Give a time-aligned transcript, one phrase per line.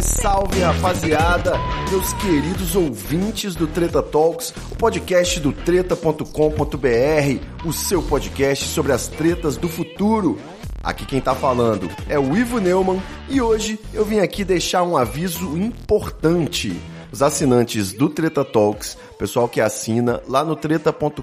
[0.00, 1.52] Salve, salve rapaziada!
[1.90, 6.26] Meus queridos ouvintes do Treta Talks, o podcast do treta.com.br,
[7.64, 10.38] o seu podcast sobre as tretas do futuro.
[10.82, 14.96] Aqui quem tá falando é o Ivo Neumann e hoje eu vim aqui deixar um
[14.96, 16.78] aviso importante.
[17.10, 21.22] Os assinantes do Treta Talks, pessoal que assina lá no treta.com.br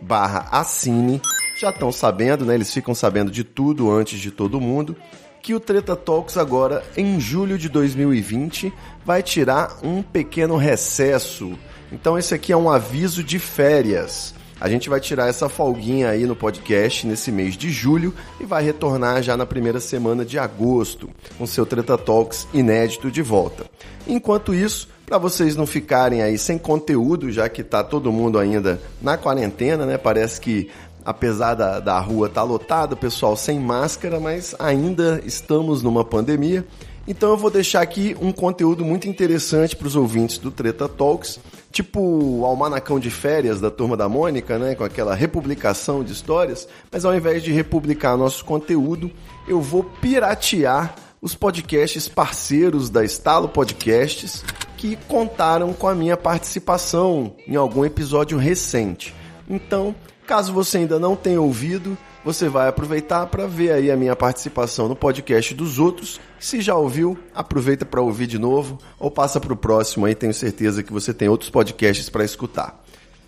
[0.00, 1.20] barra assine,
[1.60, 2.54] já estão sabendo, né?
[2.54, 4.96] Eles ficam sabendo de tudo antes de todo mundo
[5.42, 8.72] que o Treta Talks agora, em julho de 2020,
[9.04, 11.58] vai tirar um pequeno recesso.
[11.90, 14.34] Então esse aqui é um aviso de férias.
[14.60, 18.62] A gente vai tirar essa folguinha aí no podcast nesse mês de julho e vai
[18.62, 23.64] retornar já na primeira semana de agosto, com seu Treta Talks inédito de volta.
[24.06, 28.80] Enquanto isso, para vocês não ficarem aí sem conteúdo, já que tá todo mundo ainda
[29.00, 29.96] na quarentena, né?
[29.96, 30.68] Parece que
[31.10, 36.64] apesar da, da rua estar tá lotada, pessoal sem máscara, mas ainda estamos numa pandemia.
[37.06, 41.40] Então eu vou deixar aqui um conteúdo muito interessante para os ouvintes do Treta Talks,
[41.72, 46.68] tipo o almanacão de férias da Turma da Mônica, né, com aquela republicação de histórias,
[46.90, 49.10] mas ao invés de republicar nosso conteúdo,
[49.48, 54.44] eu vou piratear os podcasts parceiros da Estalo Podcasts
[54.76, 59.14] que contaram com a minha participação em algum episódio recente.
[59.48, 59.94] Então,
[60.30, 64.86] Caso você ainda não tenha ouvido, você vai aproveitar para ver aí a minha participação
[64.86, 66.20] no podcast dos outros.
[66.38, 70.32] Se já ouviu, aproveita para ouvir de novo ou passa para o próximo aí, tenho
[70.32, 72.80] certeza que você tem outros podcasts para escutar.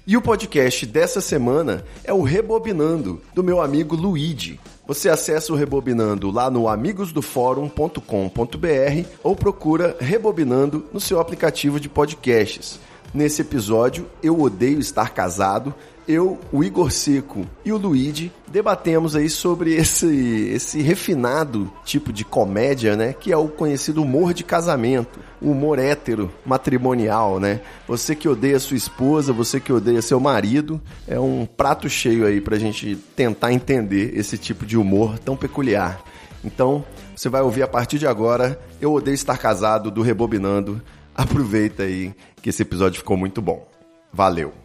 [0.07, 4.61] E o podcast dessa semana é o Rebobinando, do meu amigo Luigi.
[4.87, 12.79] Você acessa o Rebobinando lá no amigosdoforum.com.br ou procura Rebobinando no seu aplicativo de podcasts.
[13.15, 15.75] Nesse episódio, eu odeio estar casado
[16.07, 22.25] eu, o Igor Seco e o Luigi debatemos aí sobre esse, esse refinado tipo de
[22.25, 23.13] comédia, né?
[23.13, 27.61] Que é o conhecido humor de casamento, o humor hétero, matrimonial, né?
[27.87, 32.41] Você que odeia sua esposa, você que odeia seu marido, é um prato cheio aí
[32.41, 36.03] pra gente tentar entender esse tipo de humor tão peculiar.
[36.45, 40.83] Então, você vai ouvir a partir de agora Eu Odeio Estar Casado, do Rebobinando.
[41.15, 43.67] Aproveita aí que esse episódio ficou muito bom.
[44.13, 44.62] Valeu!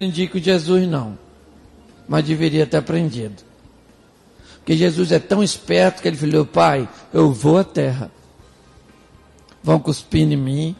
[0.00, 1.18] Indico Jesus não,
[2.08, 3.42] mas deveria ter aprendido.
[4.58, 8.10] Porque Jesus é tão esperto que ele falou, pai, eu vou à terra.
[9.62, 10.76] Vão cuspir em mim,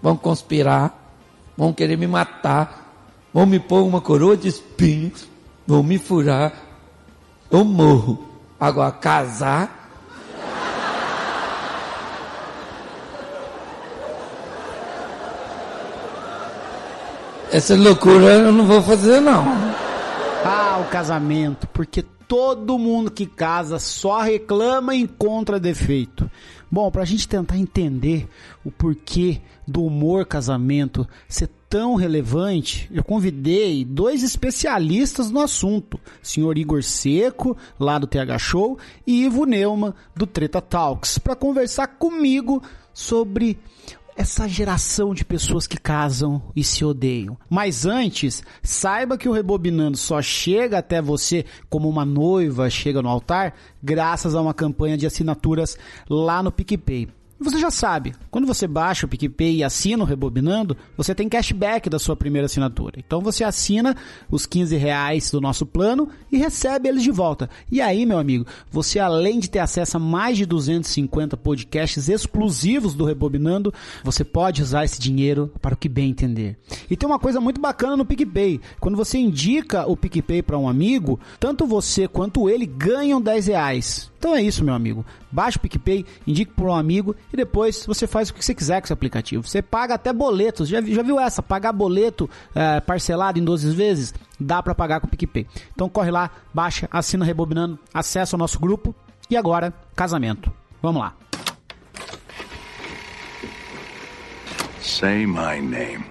[0.00, 1.14] vão conspirar,
[1.56, 2.92] vão querer me matar,
[3.32, 5.28] vão me pôr uma coroa de espinhos,
[5.66, 6.52] vão me furar,
[7.50, 8.28] eu morro.
[8.58, 9.81] Agora, casar,
[17.52, 19.44] essa loucura eu não vou fazer não.
[20.42, 26.30] Ah, o casamento, porque todo mundo que casa só reclama e encontra defeito.
[26.70, 28.26] Bom, pra gente tentar entender
[28.64, 36.56] o porquê do humor casamento ser tão relevante, eu convidei dois especialistas no assunto, senhor
[36.56, 42.62] Igor Seco, lá do TH Show, e Ivo Neumann, do Treta Talks, para conversar comigo
[42.94, 43.58] sobre
[44.16, 47.36] essa geração de pessoas que casam e se odeiam.
[47.48, 53.08] Mas antes, saiba que o Rebobinando só chega até você como uma noiva chega no
[53.08, 55.78] altar, graças a uma campanha de assinaturas
[56.08, 57.08] lá no PicPay.
[57.42, 61.90] Você já sabe, quando você baixa o PicPay e assina o Rebobinando, você tem cashback
[61.90, 62.94] da sua primeira assinatura.
[62.98, 63.96] Então você assina
[64.30, 67.50] os 15 reais do nosso plano e recebe eles de volta.
[67.70, 72.94] E aí, meu amigo, você além de ter acesso a mais de 250 podcasts exclusivos
[72.94, 73.74] do Rebobinando,
[74.04, 76.56] você pode usar esse dinheiro para o que bem entender.
[76.88, 78.60] E tem uma coisa muito bacana no PicPay.
[78.78, 84.11] Quando você indica o PicPay para um amigo, tanto você quanto ele ganham 10 reais.
[84.22, 85.04] Então é isso, meu amigo.
[85.32, 88.80] Baixe o PicPay, indique para um amigo e depois você faz o que você quiser
[88.80, 89.42] com esse aplicativo.
[89.42, 90.68] Você paga até boletos.
[90.68, 91.42] Já, já viu essa?
[91.42, 94.14] Pagar boleto é, parcelado em 12 vezes?
[94.38, 95.48] Dá para pagar com o PicPay.
[95.74, 98.94] Então corre lá, baixa, assina Rebobinando, acessa o nosso grupo
[99.28, 100.52] e agora, casamento.
[100.80, 101.16] Vamos lá.
[104.80, 106.04] Say my name.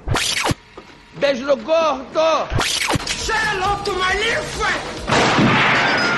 [1.18, 2.50] Beijo no gordo.
[3.08, 6.11] Say hello to my little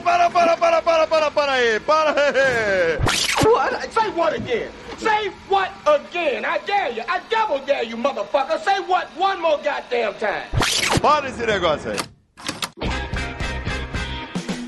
[0.00, 0.32] friend.
[0.32, 2.98] Para, para, para, para aí, para aí!
[3.44, 3.92] What?
[3.92, 4.70] Say what again?
[4.98, 6.44] Say what again?
[6.44, 7.02] I dare you.
[7.08, 8.58] I double dare you, motherfucker.
[8.60, 11.00] Say what one more goddamn time.
[11.00, 11.98] Para esse negócio aí!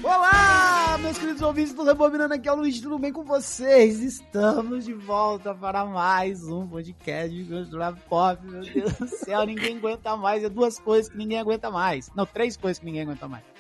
[0.03, 4.01] Olá, meus queridos ouvintes do Rebobinando aqui é o Luiz, tudo bem com vocês?
[4.01, 9.79] Estamos de volta para mais um podcast de cultura pop, meu Deus do céu, ninguém
[9.79, 12.11] aguenta mais, é duas coisas que ninguém aguenta mais.
[12.15, 13.54] Não, três coisas que ninguém aguenta mais.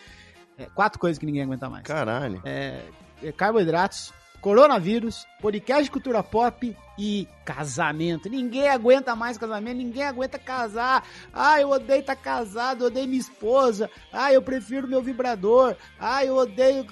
[0.58, 1.84] É, quatro coisas que ninguém aguenta mais.
[1.84, 2.40] Caralho.
[2.44, 2.80] É,
[3.22, 8.28] é carboidratos, coronavírus, podcast de cultura pop e casamento.
[8.28, 11.02] Ninguém aguenta mais casamento, ninguém aguenta casar.
[11.32, 13.90] Ah, eu odeio estar casado, eu odeio minha esposa.
[14.12, 15.74] Ah, eu prefiro meu vibrador.
[15.98, 16.86] Ah, eu odeio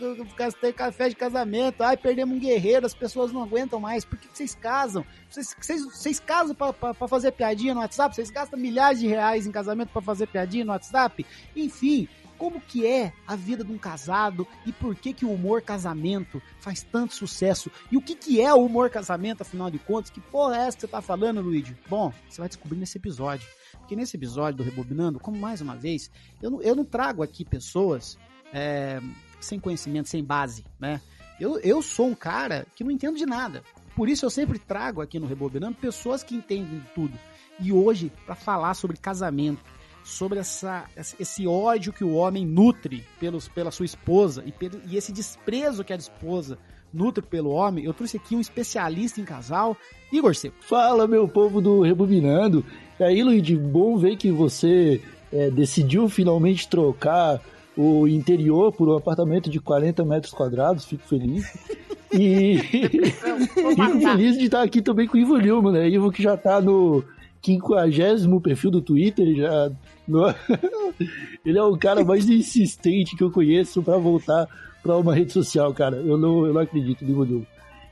[0.61, 1.83] ter café de casamento.
[1.83, 4.05] Ah, perdemos um guerreiro, as pessoas não aguentam mais.
[4.05, 5.05] Por que que vocês casam?
[5.29, 8.15] Vocês, vocês, vocês casam pra fazer piadinha no WhatsApp?
[8.15, 11.25] Vocês gastam milhares de reais em casamento pra fazer piadinha no WhatsApp?
[11.55, 12.09] Enfim,
[12.43, 16.43] como que é a vida de um casado e por que que o humor casamento
[16.59, 20.21] faz tanto sucesso e o que que é o humor casamento afinal de contas, que
[20.21, 21.77] porra é essa que você tá falando, Luigi?
[21.89, 23.49] Bom, você vai descobrir nesse episódio,
[23.79, 26.11] porque nesse episódio do Rebobinando, como mais uma vez,
[26.43, 28.19] eu não, eu não trago aqui pessoas
[28.53, 29.01] é,
[29.39, 31.01] sem conhecimento, sem base, né?
[31.39, 33.63] Eu, eu sou um cara que não entendo de nada,
[33.95, 37.17] por isso eu sempre trago aqui no Rebobinando pessoas que entendem de tudo.
[37.61, 39.63] E hoje, para falar sobre casamento,
[40.05, 40.85] sobre essa,
[41.19, 45.85] esse ódio que o homem nutre pelos, pela sua esposa e, pelo, e esse desprezo
[45.85, 46.59] que a esposa
[46.93, 49.77] nutre pelo homem, eu trouxe aqui um especialista em casal,
[50.13, 50.57] Igor Seco.
[50.61, 52.65] Fala, meu povo do Rebobinando.
[53.01, 55.01] E aí, Luigi, bom ver que você
[55.33, 57.41] é, decidiu finalmente trocar
[57.77, 61.47] o interior por um apartamento de 40 metros quadrados, fico feliz.
[62.15, 65.89] E fico feliz de estar aqui também com o Ivo Lilma, né?
[65.89, 67.03] Ivo que já tá no
[67.41, 69.73] quinquagésimo perfil do Twitter, já.
[71.45, 74.47] Ele é o cara mais insistente que eu conheço para voltar
[74.83, 75.97] para uma rede social, cara.
[75.97, 77.47] Eu não, eu não acredito, Ivo Lilma.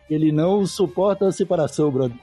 [0.08, 2.16] Ele não suporta a separação, brother.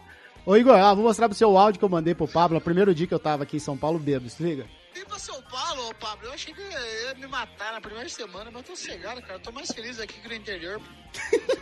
[0.46, 2.94] Ô Igor, ah, vou mostrar pro seu áudio que eu mandei pro Pablo, o primeiro
[2.94, 4.66] dia que eu tava aqui em São Paulo, bêbado, se liga.
[4.98, 6.26] Vim pra São Paulo, ô Pablo.
[6.26, 9.36] Eu achei que ia me matar na primeira semana, mas tô cegado, cara.
[9.36, 10.82] Eu tô mais feliz aqui que no interior.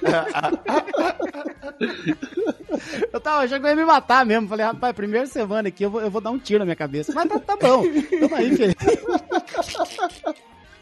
[3.12, 4.48] eu tava achando que ia me matar mesmo.
[4.48, 7.12] Falei, rapaz, primeira semana aqui eu vou, eu vou dar um tiro na minha cabeça.
[7.14, 7.84] Mas tá, tá bom.
[8.22, 8.76] Tamo aí, feliz.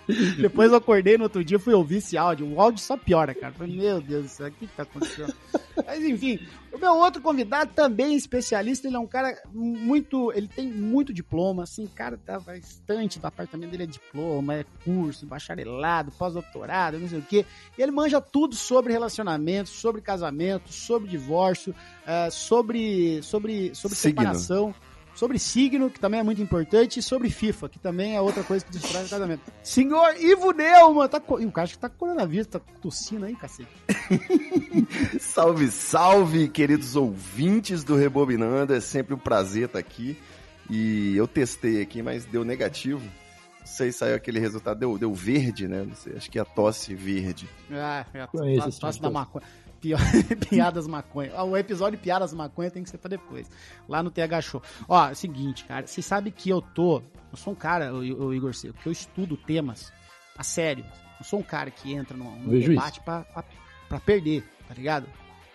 [0.37, 2.47] Depois eu acordei no outro dia fui ouvir esse áudio.
[2.47, 3.53] O áudio só piora, cara.
[3.53, 5.33] Falei, meu Deus do céu, o que, que tá acontecendo?
[5.85, 6.39] Mas enfim,
[6.71, 10.31] o meu outro convidado também especialista, ele é um cara muito.
[10.33, 15.25] Ele tem muito diploma, assim, cara tá bastante do apartamento dele é diploma, é curso,
[15.25, 17.45] bacharelado, pós-doutorado, não sei o quê.
[17.77, 24.73] E ele manja tudo sobre relacionamento, sobre casamento, sobre divórcio, uh, sobre, sobre, sobre separação
[25.15, 28.65] sobre signo, que também é muito importante, e sobre FIFA, que também é outra coisa
[28.65, 29.41] que destrói o casamento.
[29.61, 31.39] Senhor Ivo Neumann, tá co...
[31.39, 33.69] Ih, o cara acho que tá com coronavírus, tá tossindo aí, cacete.
[35.19, 40.17] salve, salve, queridos ouvintes do Rebobinando, é sempre um prazer estar aqui.
[40.69, 43.03] E eu testei aqui, mas deu negativo.
[43.59, 45.85] Não sei se saiu aquele resultado, deu, deu verde, né?
[45.87, 47.47] Não sei, acho que é a tosse verde.
[47.71, 49.45] Ah, é a, a, a tosse da maconha.
[50.49, 51.43] piadas maconha.
[51.43, 53.49] O episódio Piadas maconha tem que ser pra depois.
[53.87, 54.61] Lá no TH Show.
[54.87, 55.85] Ó, é o seguinte, cara.
[55.85, 57.01] Você sabe que eu tô.
[57.31, 59.91] Eu sou um cara, o, Igor Seco, que eu estudo temas
[60.37, 60.85] a sério.
[61.19, 63.43] Eu sou um cara que entra num, num debate pra, pra,
[63.89, 65.07] pra, perder, tá ligado?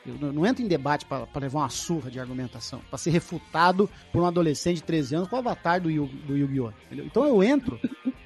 [0.04, 3.10] Eu não, não entro em debate pra, pra, levar uma surra de argumentação, pra ser
[3.10, 6.72] refutado por um adolescente de 13 anos com o avatar do, do Yu-Gi-Oh!
[6.90, 7.78] Então eu entro,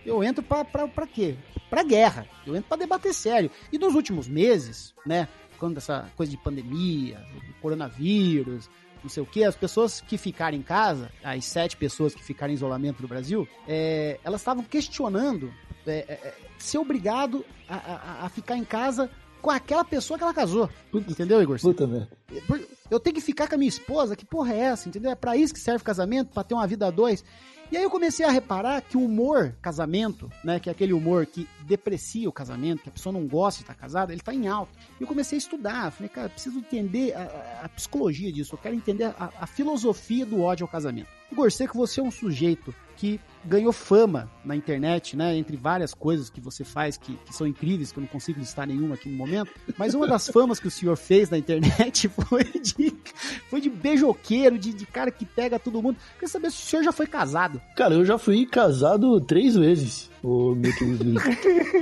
[0.06, 1.36] eu entro pra, pra, pra quê?
[1.68, 2.26] Pra guerra.
[2.46, 3.50] Eu entro pra debater sério.
[3.72, 5.26] E nos últimos meses, né?
[5.62, 7.24] Quando essa coisa de pandemia,
[7.60, 8.68] coronavírus,
[9.00, 12.52] não sei o que, as pessoas que ficaram em casa, as sete pessoas que ficaram
[12.52, 15.54] em isolamento no Brasil, é, elas estavam questionando
[15.86, 19.08] é, é, ser obrigado a, a, a, ficar em casa
[19.40, 20.68] com aquela pessoa que ela casou.
[20.92, 21.60] Entendeu, Igor?
[21.60, 22.08] Puta, velho.
[22.90, 24.88] Eu tenho que ficar com a minha esposa, que porra é essa?
[24.88, 25.12] Entendeu?
[25.12, 27.24] É pra isso que serve casamento, pra ter uma vida a dois.
[27.72, 31.24] E aí eu comecei a reparar que o humor casamento, né, que é aquele humor
[31.24, 34.46] que deprecia o casamento, que a pessoa não gosta de estar casada, ele está em
[34.46, 34.70] alta.
[35.00, 38.74] E eu comecei a estudar, falei, cara, preciso entender a, a psicologia disso, eu quero
[38.74, 41.08] entender a, a, filosofia do ódio ao casamento.
[41.30, 45.36] Igor Seco, você é um sujeito que ganhou fama na internet, né?
[45.36, 48.66] Entre várias coisas que você faz que, que, são incríveis, que eu não consigo listar
[48.66, 49.50] nenhuma aqui no momento.
[49.76, 52.94] Mas uma das famas que o senhor fez na internet foi de,
[53.48, 55.96] foi de beijoqueiro, de, de cara que pega todo mundo.
[56.18, 57.60] Quer saber se o senhor já foi casado?
[57.76, 61.22] Cara, eu já fui casado três vezes, o meu querido Luiz.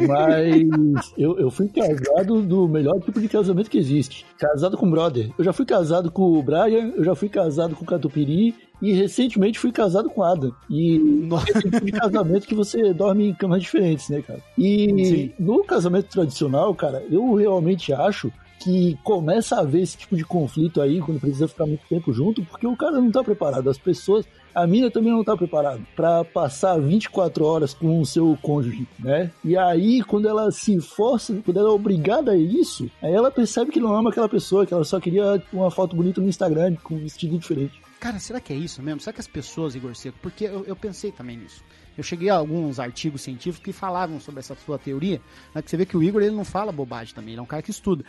[0.06, 4.24] Mas eu, eu fui casado do melhor tipo de casamento que existe.
[4.38, 5.30] Casado com brother.
[5.38, 8.92] Eu já fui casado com o Brian, eu já fui casado com o Catupiry e
[8.92, 10.52] recentemente fui casado com o Adam.
[10.68, 11.00] E
[11.48, 14.40] esse tipo de casamento que você dorme em camas diferentes, né, cara?
[14.56, 15.32] E Sim.
[15.38, 20.80] no casamento tradicional, cara, eu realmente acho que começa a haver esse tipo de conflito
[20.82, 23.68] aí quando precisa ficar muito tempo junto, porque o cara não tá preparado.
[23.70, 28.36] As pessoas, a mina também não tá preparada pra passar 24 horas com o seu
[28.42, 29.30] cônjuge, né?
[29.44, 33.70] E aí, quando ela se força, quando ela é obrigada a isso, aí ela percebe
[33.70, 36.94] que não ama aquela pessoa, que ela só queria uma foto bonita no Instagram com
[36.94, 37.80] um vestido diferente.
[38.00, 39.00] Cara, será que é isso mesmo?
[39.00, 40.18] Será que as pessoas, Igor Seco?
[40.22, 41.62] Porque eu, eu pensei também nisso.
[42.00, 45.20] Eu cheguei a alguns artigos científicos que falavam sobre essa sua teoria,
[45.54, 47.46] né, que você vê que o Igor ele não fala bobagem também, ele é um
[47.46, 48.02] cara que estuda.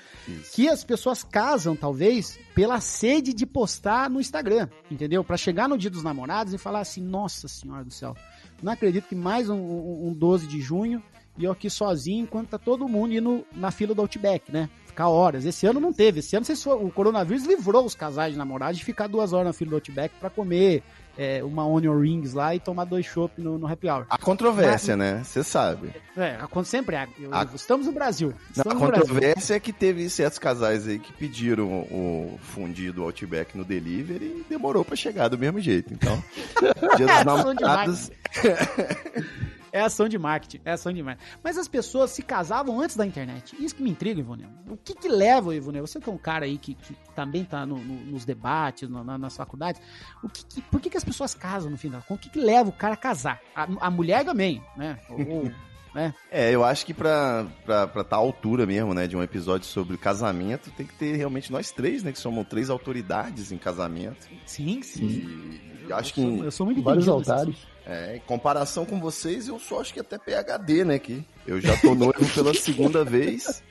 [0.54, 5.24] Que as pessoas casam, talvez, pela sede de postar no Instagram, entendeu?
[5.26, 8.16] Pra chegar no dia dos namorados e falar assim, nossa senhora do céu,
[8.64, 11.04] não acredito que mais um, um, um 12 de junho
[11.38, 14.70] e eu aqui sozinho, enquanto tá todo mundo indo na fila do Outback, né?
[14.86, 15.46] Ficar horas.
[15.46, 16.20] Esse ano não teve.
[16.20, 19.54] Esse ano foram- o coronavírus livrou os casais de namorados de ficar duas horas na
[19.54, 20.84] fila do Outback pra comer
[21.22, 24.06] é, uma onion rings lá e tomar dois chopp no, no happy hour.
[24.10, 25.22] A controvérsia, né?
[25.24, 25.94] Você sabe.
[26.18, 27.08] É, sempre é.
[27.32, 28.30] A- Estamos no Brasil.
[28.30, 29.08] Não, Estamos a no Brasil.
[29.14, 34.46] controvérsia é que teve certos casais aí que pediram o fundido Outback no delivery e
[34.50, 35.94] demorou pra chegar do mesmo jeito.
[35.94, 36.24] Então,
[36.98, 38.12] dia dos de namorados...
[39.74, 41.30] É ação de marketing, é ação de marketing.
[41.44, 43.56] Mas as pessoas se casavam antes da internet.
[43.64, 44.50] Isso que me intriga, Ivonel.
[44.70, 45.86] O que que leva, Ivonel?
[45.88, 49.04] Você que é um cara aí que, que também tá no- no- nos debates, na-
[49.04, 49.82] na- nas faculdades.
[50.24, 52.14] O que que- por que, que as pessoas casam no fim da conta?
[52.16, 53.40] O que que leva o cara a casar?
[53.56, 55.00] A, a mulher também, né?
[55.10, 55.18] Ou-
[55.96, 56.14] né?
[56.32, 59.68] É, eu acho que pra estar pra, tá à altura mesmo, né, de um episódio
[59.68, 64.28] sobre casamento, tem que ter realmente nós três, né, que somos três autoridades em casamento.
[64.46, 65.60] Sim, sim.
[65.86, 67.56] E eu acho que Eu em, sou, eu sou muito Vários altares.
[67.86, 71.76] É, em comparação com vocês, eu só acho que até PHD, né, que eu já
[71.78, 73.64] tô noivo pela segunda vez.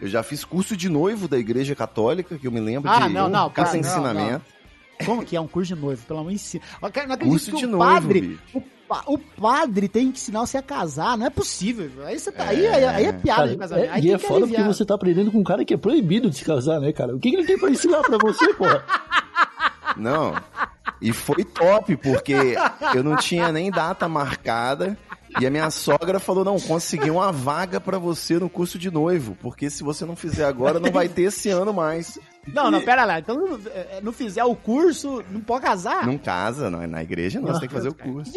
[0.00, 3.12] Eu já fiz curso de noivo da Igreja Católica, que eu me lembro Ah, de
[3.12, 4.44] não, não, casa cara, não, ensinamento.
[5.04, 6.04] Como que é um curso de noivo?
[6.06, 6.64] Pelo amor de Deus.
[6.80, 8.40] Não acredito Curso que de o noivo, padre, bicho.
[8.54, 11.18] o, o padre tem que ensinar você a casar.
[11.18, 11.90] Não é possível.
[12.06, 12.44] Aí você tá.
[12.44, 13.86] Aí, aí, aí é piada Cara, de casamento.
[13.86, 16.30] é- aí e é foda porque você tá aprendendo com um cara que é proibido
[16.30, 17.16] de se casar, né, cara?
[17.16, 18.84] O que, que ele tem pra ensinar pra você, porra?
[19.96, 20.34] Não.
[21.02, 22.54] E foi top, porque
[22.94, 24.96] eu não tinha nem data marcada.
[25.40, 29.36] E a minha sogra falou: não, consegui uma vaga pra você no curso de noivo.
[29.40, 32.18] Porque se você não fizer agora, não vai ter esse ano mais.
[32.46, 33.18] Não, não, pera lá.
[33.18, 36.06] Então, não, é, não fizer o curso, não pode casar?
[36.06, 38.32] Não casa, não, na igreja não, você tem que fazer o curso.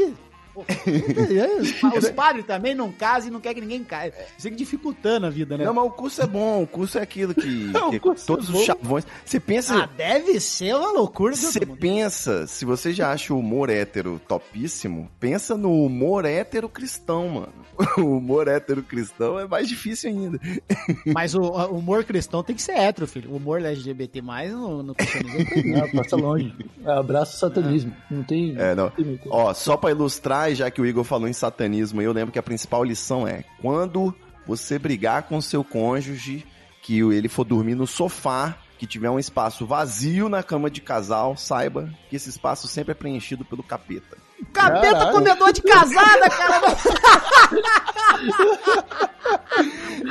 [0.56, 4.14] Os, os padres também não casam e não querem que ninguém case.
[4.38, 5.66] Isso fica dificultando a vida, né?
[5.66, 7.42] Não, mas o curso é bom, o curso é aquilo que,
[7.90, 8.60] que é todos bom.
[8.60, 9.06] os chavões.
[9.26, 9.90] Você Ah, pensa.
[9.98, 11.36] deve ser uma loucura.
[11.36, 17.30] Você pensa, se você já acha o humor hétero topíssimo, pensa no humor hétero cristão,
[17.30, 17.54] mano.
[17.98, 20.40] O humor hétero cristão é mais difícil ainda.
[21.14, 23.32] Mas o, o humor cristão tem que ser hétero, filho.
[23.32, 25.78] O humor LGBT no, no cristianismo é proibido.
[25.80, 26.54] Não, passa longe.
[26.86, 27.94] Abraço o satanismo.
[28.10, 28.56] Não tem.
[28.58, 28.92] É, não.
[29.30, 32.44] Ó, só pra ilustrar, já que o Igor falou em satanismo, eu lembro que a
[32.44, 34.14] principal lição é quando
[34.46, 36.46] você brigar com seu cônjuge,
[36.84, 41.36] que ele for dormir no sofá, que tiver um espaço vazio na cama de casal,
[41.38, 44.17] saiba que esse espaço sempre é preenchido pelo capeta.
[44.51, 45.12] Capeta Caralho.
[45.13, 46.77] comedor de casada, cara.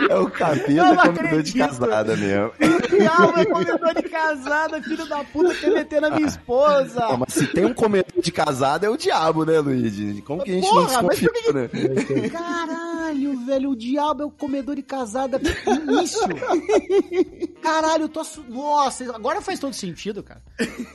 [0.08, 2.52] É o capeta não comedor de casada mesmo.
[2.88, 7.02] Diabo é comedor de casada, filho da puta, quer meter na minha esposa.
[7.02, 10.22] Pô, mas se tem um comedor de casada é o diabo, né, Luigi?
[10.22, 11.68] Como que a gente Porra, não mas desconfia, né?
[12.30, 12.93] Caralho,
[13.46, 15.40] velho, o diabo é o comedor de casada.
[17.62, 18.20] Caralho, eu tô.
[18.20, 20.42] assu- Nossa, agora faz todo sentido, cara.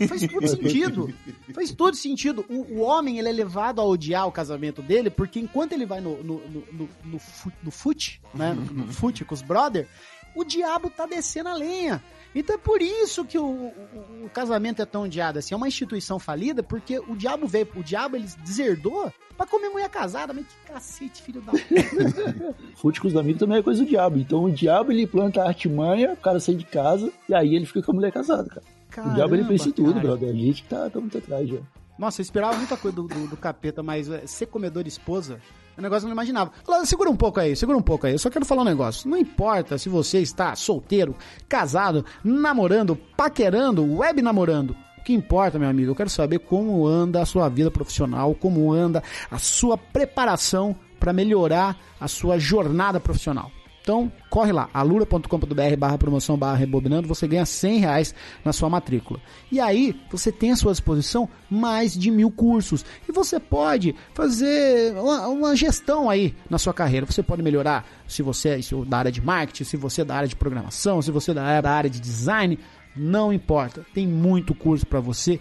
[0.07, 1.13] Faz todo sentido.
[1.53, 2.45] Faz todo sentido.
[2.49, 5.99] O, o homem, ele é levado a odiar o casamento dele, porque enquanto ele vai
[6.01, 8.53] no, no, no, no, no, fu- no fute, né?
[8.71, 9.87] No fute com os brother,
[10.35, 12.03] o diabo tá descendo a lenha.
[12.35, 15.53] Então é por isso que o, o- o casamento é tão odiado assim.
[15.53, 19.89] É uma instituição falida, porque o diabo veio, o diabo ele deserdou pra comer mulher
[19.89, 20.31] casada.
[20.33, 22.55] Mas que cacete, filho da puta.
[22.75, 24.17] Fute com os amigos também é coisa do diabo.
[24.19, 27.65] Então o diabo ele planta a artimanha, o cara sai de casa e aí ele
[27.65, 29.09] fica com a mulher casada, cara.
[29.09, 30.01] o diabo ele pensa em tudo, cara.
[30.07, 30.29] brother.
[30.29, 31.57] A gente que tá, tá muito atrás já.
[31.97, 35.39] Nossa, eu esperava muita coisa do, do, do capeta, mas é, ser comedor esposa
[35.79, 36.51] é um negócio que eu não imaginava.
[36.63, 38.13] Fala, Segura um pouco aí, segura um pouco aí.
[38.13, 39.09] Eu só quero falar um negócio.
[39.09, 41.15] Não importa se você está solteiro,
[41.47, 44.75] casado, namorando, paquerando, web namorando.
[44.97, 48.71] O que importa, meu amigo, eu quero saber como anda a sua vida profissional, como
[48.73, 53.49] anda a sua preparação para melhorar a sua jornada profissional.
[53.81, 59.19] Então, corre lá, alura.com.br barra promoção barra rebobinando, você ganha 100 reais na sua matrícula.
[59.51, 62.85] E aí, você tem à sua disposição mais de mil cursos.
[63.07, 67.05] E você pode fazer uma, uma gestão aí na sua carreira.
[67.05, 70.27] Você pode melhorar se você é da área de marketing, se você é da área
[70.27, 72.59] de programação, se você é da área de design,
[72.95, 73.85] não importa.
[73.93, 75.39] Tem muito curso para você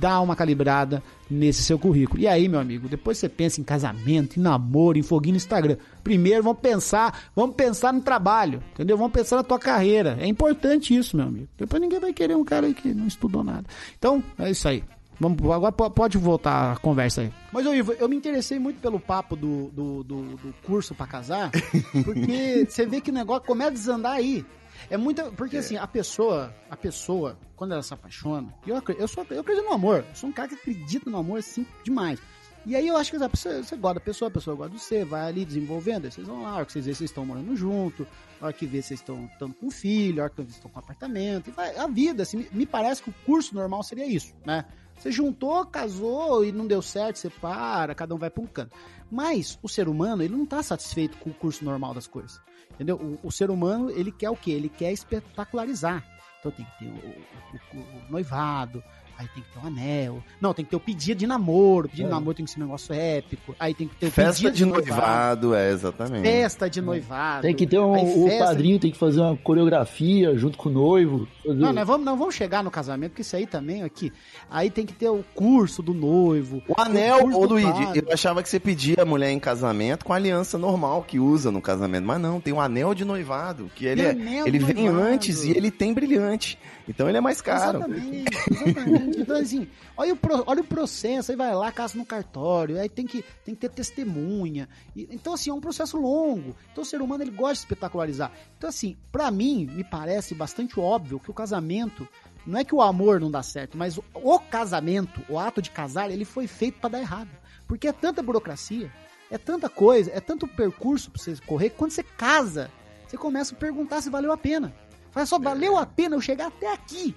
[0.00, 2.20] dá uma calibrada nesse seu currículo.
[2.20, 5.76] E aí, meu amigo, depois você pensa em casamento, em namoro, em foguinho no Instagram.
[6.02, 8.96] Primeiro vamos pensar, vamos pensar no trabalho, entendeu?
[8.96, 10.16] Vamos pensar na tua carreira.
[10.18, 11.48] É importante isso, meu amigo.
[11.58, 13.64] Depois ninguém vai querer um cara aí que não estudou nada.
[13.98, 14.82] Então, é isso aí.
[15.20, 17.30] Vamos, agora pode voltar a conversa aí.
[17.52, 21.06] Mas, ô Ivo, eu me interessei muito pelo papo do, do, do, do curso para
[21.06, 21.50] casar,
[22.06, 24.46] porque você vê que o negócio começa a desandar aí.
[24.90, 25.30] É muita.
[25.30, 29.64] Porque assim, a pessoa, a pessoa, quando ela se apaixona, eu, eu, sou, eu acredito
[29.64, 30.04] no amor.
[30.08, 32.20] Eu sou um cara que acredita no amor assim demais.
[32.66, 35.02] E aí eu acho que você, você gosta da pessoa, a pessoa gosta de você,
[35.02, 37.56] vai ali desenvolvendo, aí vocês vão lá, a hora que vocês vê, vocês estão morando
[37.56, 38.06] junto,
[38.38, 40.78] a hora que vê, vocês estão estando com filho, a hora que vocês estão com
[40.78, 44.66] apartamento, e vai, a vida, assim, me parece que o curso normal seria isso, né?
[44.94, 48.76] Você juntou, casou e não deu certo, você para, cada um vai para um canto.
[49.10, 52.38] Mas o ser humano, ele não está satisfeito com o curso normal das coisas.
[52.72, 52.96] Entendeu?
[52.96, 54.52] O, o, ser humano, ele quer o quê?
[54.52, 56.04] Ele quer espetacularizar.
[56.38, 58.82] Então tem que ter o, o, o noivado,
[59.20, 60.22] aí tem que ter um anel.
[60.40, 61.86] Não, tem que ter o pedido de namoro.
[61.86, 62.08] O pedido é.
[62.08, 63.54] de namoro tem que ser um negócio épico.
[63.60, 66.22] Aí tem que ter o Festa de, noivado, noivado, é, exatamente.
[66.22, 67.42] Festa de noivado.
[67.42, 71.28] Tem que ter um, o padrinho tem que fazer uma coreografia junto com o noivo.
[71.44, 74.10] Não, nós vamos, não vamos chegar no casamento, porque isso aí também aqui.
[74.50, 76.62] Aí tem que ter o curso do noivo.
[76.66, 80.16] O anel, ô Luigi, eu achava que você pedia a mulher em casamento com a
[80.16, 82.06] aliança normal que usa no casamento.
[82.06, 85.70] Mas não, tem um anel de noivado, que ele, é, ele vem antes e ele
[85.70, 86.58] tem brilhante.
[86.90, 87.78] Então ele é mais caro.
[87.78, 89.20] Exatamente.
[89.20, 93.06] Então, assim, olha o, olha o processo, aí vai lá, casa no cartório, aí tem
[93.06, 94.68] que, tem que ter testemunha.
[94.96, 96.56] E, então, assim, é um processo longo.
[96.72, 98.32] Então, o ser humano, ele gosta de espetacularizar.
[98.58, 102.08] Então, assim, para mim, me parece bastante óbvio que o casamento,
[102.44, 105.70] não é que o amor não dá certo, mas o, o casamento, o ato de
[105.70, 107.30] casar, ele foi feito para dar errado.
[107.68, 108.90] Porque é tanta burocracia,
[109.30, 112.68] é tanta coisa, é tanto percurso pra você correr, que quando você casa,
[113.06, 114.74] você começa a perguntar se valeu a pena.
[115.10, 117.14] Fala só, valeu a pena eu chegar até aqui.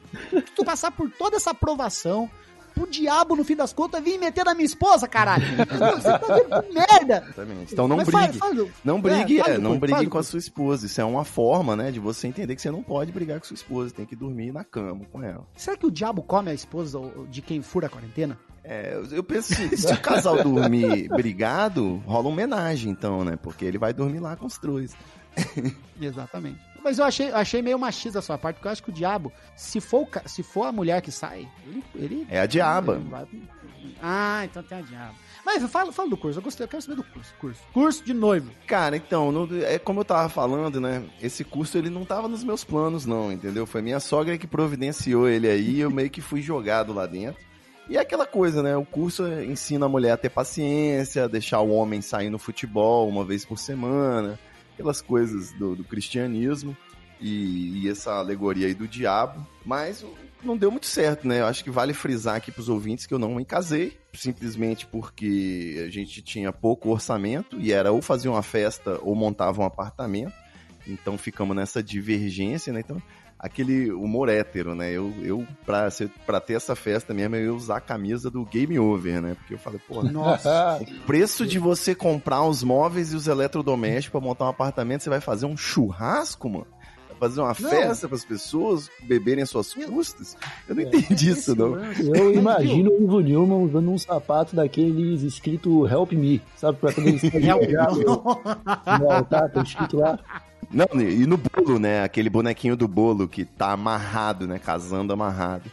[0.55, 2.29] Tu passar por toda essa aprovação,
[2.75, 5.43] o diabo, no fim das contas, vir meter na minha esposa, caralho.
[5.95, 7.23] Você tá de merda.
[7.25, 7.73] Exatamente.
[7.73, 8.37] Então não Mas brigue.
[8.37, 10.85] Fala, fala, não brigue, é, é não brigue com a sua esposa.
[10.85, 13.55] Isso é uma forma, né, de você entender que você não pode brigar com sua
[13.55, 13.93] esposa.
[13.93, 15.45] Tem que dormir na cama com ela.
[15.55, 18.37] Será que o diabo come a esposa de quem fura a quarentena?
[18.63, 23.35] É, eu penso assim, se o casal dormir brigado, rola homenagem, então, né?
[23.35, 24.95] Porque ele vai dormir lá com os dois.
[26.01, 26.72] Exatamente.
[26.83, 29.31] Mas eu achei, achei meio machista a sua parte, porque eu acho que o diabo,
[29.55, 31.83] se for, se for a mulher que sai, ele.
[31.95, 32.99] ele é a diaba.
[32.99, 33.25] Vai...
[34.01, 35.13] Ah, então tem a diaba.
[35.45, 37.33] Mas fala, fala do curso, eu gostei, eu quero saber do curso.
[37.39, 38.51] Curso, curso de noivo.
[38.67, 41.03] Cara, então, no, é como eu tava falando, né?
[41.21, 43.65] Esse curso ele não tava nos meus planos, não, entendeu?
[43.65, 47.41] Foi minha sogra que providenciou ele aí, eu meio que fui jogado lá dentro.
[47.89, 48.75] E é aquela coisa, né?
[48.77, 53.25] O curso ensina a mulher a ter paciência, deixar o homem sair no futebol uma
[53.25, 54.39] vez por semana,
[54.73, 56.75] aquelas coisas do, do cristianismo
[57.21, 60.05] e, e, essa alegoria aí do diabo, mas
[60.43, 61.39] não deu muito certo, né?
[61.39, 64.85] Eu acho que vale frisar aqui para os ouvintes que eu não me casei, simplesmente
[64.85, 69.65] porque a gente tinha pouco orçamento e era ou fazer uma festa ou montava um
[69.65, 70.33] apartamento.
[70.85, 72.81] Então ficamos nessa divergência, né?
[72.81, 73.01] Então
[73.43, 74.89] aquele humor hétero, né?
[74.89, 75.89] Eu, eu pra,
[76.25, 79.35] pra ter essa festa mesmo, eu ia usar a camisa do Game Over, né?
[79.35, 84.11] Porque eu falei, pô, nossa, o preço de você comprar os móveis e os eletrodomésticos
[84.17, 86.67] para montar um apartamento, você vai fazer um churrasco, mano?
[87.19, 87.69] fazer uma não.
[87.69, 90.35] festa para as pessoas beberem suas custas?
[90.67, 91.77] Eu não é, entendi isso, não.
[92.13, 96.79] Eu imagino o Ivo Newman usando um sapato daqueles escrito Help Me, sabe?
[96.79, 99.23] Pra quando eles Help Me.
[99.29, 100.19] tá, tá escrito lá.
[100.73, 102.03] Não, e no bolo, né?
[102.03, 104.57] Aquele bonequinho do bolo que tá amarrado, né?
[104.57, 105.69] Casando amarrado.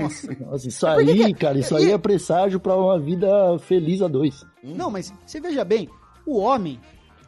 [0.00, 3.28] Nossa, nossa isso aí, cara, isso aí é presságio para uma vida
[3.60, 4.44] feliz a dois.
[4.64, 5.88] Não, mas você veja bem,
[6.26, 6.80] o homem,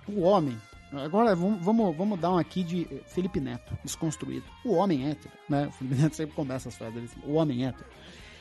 [0.08, 0.56] o homem,
[0.92, 4.44] agora vamos, vamos, vamos dar um aqui de Felipe Neto, desconstruído.
[4.64, 5.66] O homem hétero, né?
[5.68, 7.88] O Felipe Neto sempre começa as frases dele, o homem hétero.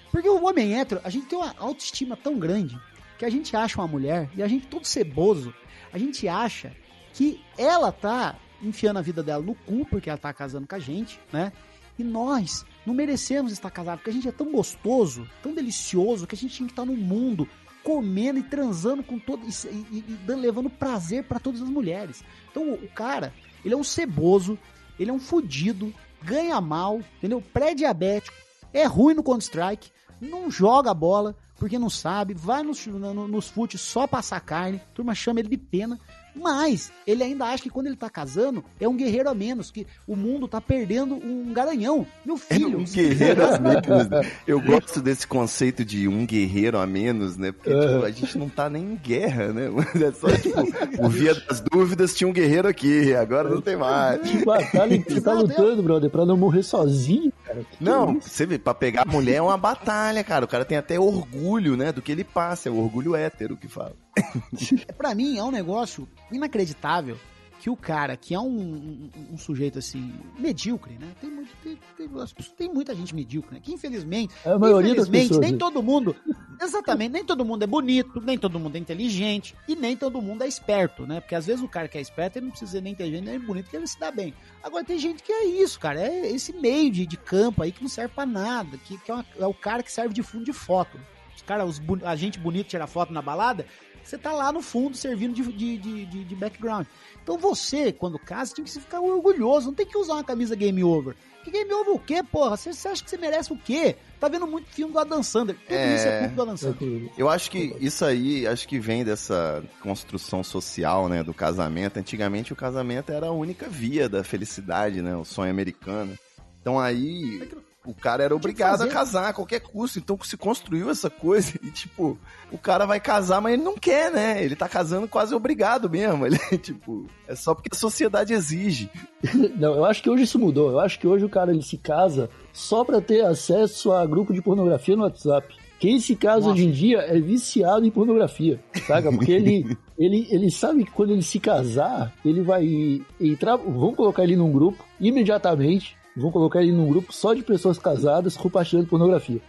[0.09, 2.79] Porque o homem hétero, a gente tem uma autoestima tão grande
[3.17, 5.53] que a gente acha uma mulher e a gente todo ceboso,
[5.91, 6.71] a gente acha
[7.13, 10.79] que ela tá enfiando a vida dela no cu, porque ela tá casando com a
[10.79, 11.51] gente, né?
[11.97, 16.35] E nós não merecemos estar casados, porque a gente é tão gostoso, tão delicioso, que
[16.35, 17.47] a gente tinha que estar no mundo
[17.83, 22.23] comendo e transando com todo e, e, e levando prazer para todas as mulheres.
[22.49, 24.57] Então o, cara, ele é um ceboso,
[24.99, 27.41] ele é um fudido, ganha mal, entendeu?
[27.41, 28.37] Pré-diabético,
[28.73, 29.91] é ruim no Counter-Strike,
[30.21, 34.93] não joga bola porque não sabe, vai nos, no, nos fute só passar carne, a
[34.93, 35.99] turma chama ele de pena,
[36.35, 39.85] Mas ele ainda acha que quando ele tá casando, é um guerreiro a menos, que
[40.07, 42.05] o mundo tá perdendo um garanhão.
[42.25, 42.79] Meu É filho.
[42.79, 44.09] um guerreiro a menos.
[44.09, 44.31] né?
[44.47, 47.51] Eu gosto desse conceito de um guerreiro a menos, né?
[47.51, 49.69] Porque tipo, a gente não tá nem em guerra, né?
[49.99, 54.21] É só, tipo, por via das dúvidas, tinha um guerreiro aqui, agora não tem mais.
[54.21, 57.63] Que batalha que você tá lutando, brother, pra não morrer sozinho, cara.
[57.63, 58.29] Que Não, isso?
[58.29, 60.45] você vê, pra pegar a mulher é uma batalha, cara.
[60.45, 62.69] O cara tem até orgulho, né, do que ele passa.
[62.69, 63.93] É o orgulho hétero que fala.
[64.87, 67.17] É, Pra mim, é um negócio inacreditável
[67.59, 71.07] que o cara, que é um, um- um sujeito assim, medíocre, né?
[71.19, 72.09] Tem, muito, tem, tem-
[72.57, 73.59] tem muita gente medíocre, né?
[73.61, 75.57] Que infelizmente, É a maioria das infelizmente, pessoas, nem né?
[75.57, 76.15] todo mundo.
[76.61, 80.43] Exatamente, nem todo mundo é bonito, nem todo mundo é inteligente e nem todo mundo
[80.43, 81.19] é esperto, né?
[81.21, 83.39] Porque às vezes o cara que é esperto, ele não precisa ser nem inteligente nem
[83.39, 84.33] bonito, que ele se dá bem.
[84.63, 85.99] Agora tem gente que é isso, cara.
[86.01, 89.13] É esse meio de, de campo aí que não serve pra nada, que, que é,
[89.13, 90.99] uma- é o cara que serve de fundo de foto.
[91.35, 93.65] Os cara, os, a gente bonito tira foto na balada,
[94.03, 96.85] você tá lá no fundo servindo de, de, de, de- de background.
[97.23, 100.83] Então você, quando casa, tem que ficar orgulhoso, não tem que usar uma camisa game
[100.83, 101.15] over.
[101.43, 102.57] Que game over o quê, porra?
[102.57, 103.95] Você, você acha que você merece o quê?
[104.19, 105.55] Tá vendo muito filme do Adam Sandler.
[105.57, 105.95] Tudo É.
[105.95, 107.09] isso é culpa do Adam Sandler.
[107.17, 111.97] Eu acho que isso aí, acho que vem dessa construção social, né, do casamento.
[111.97, 116.17] Antigamente o casamento era a única via da felicidade, né, o sonho americano.
[116.59, 117.49] Então aí
[117.89, 119.99] o cara era obrigado a casar a qualquer custo.
[119.99, 122.17] Então se construiu essa coisa e tipo,
[122.51, 124.43] o cara vai casar, mas ele não quer, né?
[124.43, 126.25] Ele tá casando quase obrigado mesmo.
[126.27, 128.89] Ele tipo, é só porque a sociedade exige.
[129.57, 130.71] Não, eu acho que hoje isso mudou.
[130.71, 134.33] Eu acho que hoje o cara ele se casa só pra ter acesso a grupo
[134.33, 135.55] de pornografia no WhatsApp.
[135.79, 136.51] Quem se casa Nossa.
[136.51, 139.09] hoje em dia é viciado em pornografia, saca?
[139.11, 143.55] Porque ele, ele, ele sabe que quando ele se casar, ele vai entrar.
[143.55, 145.97] Vão colocar ele num grupo imediatamente.
[146.19, 149.41] Vão colocar ele num grupo só de pessoas casadas compartilhando pornografia.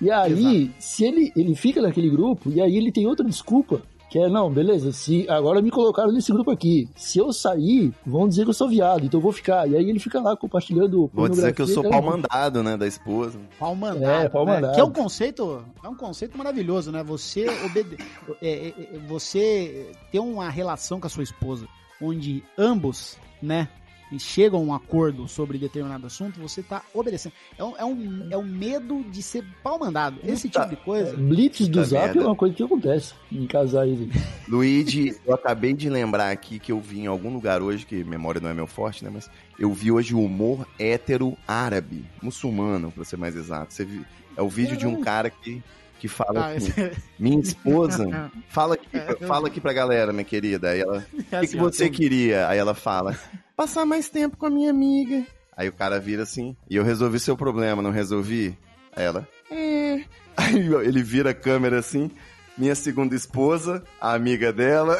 [0.00, 4.18] E aí, se ele, ele fica naquele grupo, e aí ele tem outra desculpa, que
[4.18, 6.88] é, não, beleza, se agora me colocaram nesse grupo aqui.
[6.94, 9.68] Se eu sair, vão dizer que eu sou viado, então eu vou ficar.
[9.68, 12.86] E aí ele fica lá compartilhando Vou dizer que eu sou pau mandado, né, da
[12.86, 13.38] esposa.
[13.58, 14.26] Pau mandado.
[14.26, 14.54] É, pau né?
[14.54, 14.74] mandado.
[14.74, 17.02] Que é um conceito, é um conceito maravilhoso, né?
[17.02, 17.96] Você obede...
[18.40, 21.66] é, é, é, você ter uma relação com a sua esposa
[22.00, 23.68] onde ambos, né,
[24.18, 27.32] chegam a um acordo sobre determinado assunto, você tá obedecendo.
[27.58, 30.18] É um, é um, é um medo de ser pau mandado.
[30.24, 31.16] Esse tipo de coisa.
[31.16, 32.20] Blitz do Zap merda.
[32.20, 33.98] é uma coisa que acontece em casais.
[34.48, 38.40] Luigi, eu acabei de lembrar aqui que eu vi em algum lugar hoje, que memória
[38.40, 39.10] não é meu forte, né?
[39.12, 43.74] Mas eu vi hoje o humor hétero árabe, muçulmano, pra ser mais exato.
[43.74, 44.04] Você viu?
[44.36, 45.62] É o vídeo de um cara que,
[45.98, 50.12] que fala Ah, assim, esse- minha esposa, fala aqui, É, eu fala aqui pra galera,
[50.12, 50.70] minha querida.
[50.70, 52.46] Aí ela, o que, que assim, você queria?
[52.48, 53.18] Aí ela fala,
[53.56, 55.26] passar mais tempo com a minha amiga.
[55.56, 58.56] Aí o cara vira assim, e eu resolvi seu problema, não resolvi?
[58.94, 60.04] Ela, é.
[60.36, 62.10] Aí ele vira a câmera assim,
[62.58, 64.98] minha segunda esposa, a amiga dela,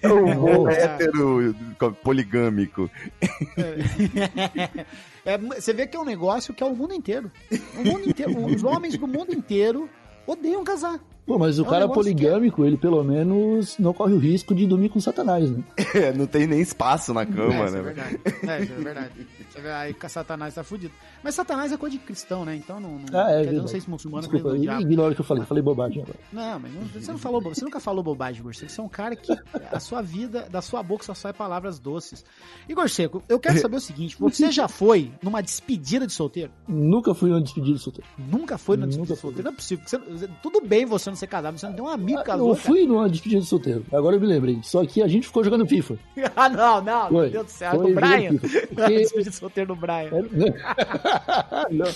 [0.00, 1.54] é o humor hétero
[2.02, 2.88] poligâmico.
[5.22, 7.30] É, você vê que é um negócio que é o mundo inteiro.
[7.76, 8.46] O mundo inteiro.
[8.46, 9.86] Os homens do mundo inteiro
[10.26, 10.98] odeiam casar.
[11.30, 14.52] Pô, mas o É um cara negócio poligâmico, ele pelo menos não corre o risco
[14.52, 15.62] de dormir com Satanás, né?
[15.94, 17.82] É, não tem nem espaço na é, cama, isso é né?
[17.82, 18.20] verdade.
[18.24, 19.10] É, isso é verdade.
[19.76, 20.92] Aí Satanás tá fudido.
[21.22, 22.56] Mas Satanás é coisa de cristão, né?
[22.56, 22.98] Então não.
[22.98, 24.80] não Ah, é dizer, não sei se muçulmano é Desculpa, diabo.
[24.82, 26.18] ignora o que eu falei, falei bobagem agora.
[26.32, 28.70] Não, mas não- você não falou, você nunca falou bobagem, Igor Seco.
[28.72, 29.32] Você é um cara que
[29.72, 32.24] a sua vida, da sua boca só sai palavras doces.
[32.68, 36.50] Igor Seco, eu quero saber o seguinte: você já foi numa despedida de solteiro?
[36.68, 38.08] Nunca fui numa despedida de solteiro.
[38.18, 39.44] Nunca foi numa despedida de solteiro?
[39.44, 39.84] Não é possível.
[39.86, 42.48] Você- tudo bem você não ser casado, você não tem um amigo Ah, casou.
[42.50, 42.66] eu cara.
[42.68, 44.60] fui numa despedida de solteiro, agora eu me lembrei.
[44.62, 45.98] Só que a gente ficou jogando FIFA.
[46.36, 47.20] ah, não, não, Foi.
[47.22, 47.70] meu Deus do céu.
[47.74, 48.36] Foi Do Brian?
[48.74, 50.10] Porque- solteiro do Brian.
[51.70, 51.86] Não.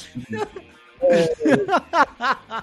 [1.07, 1.29] É,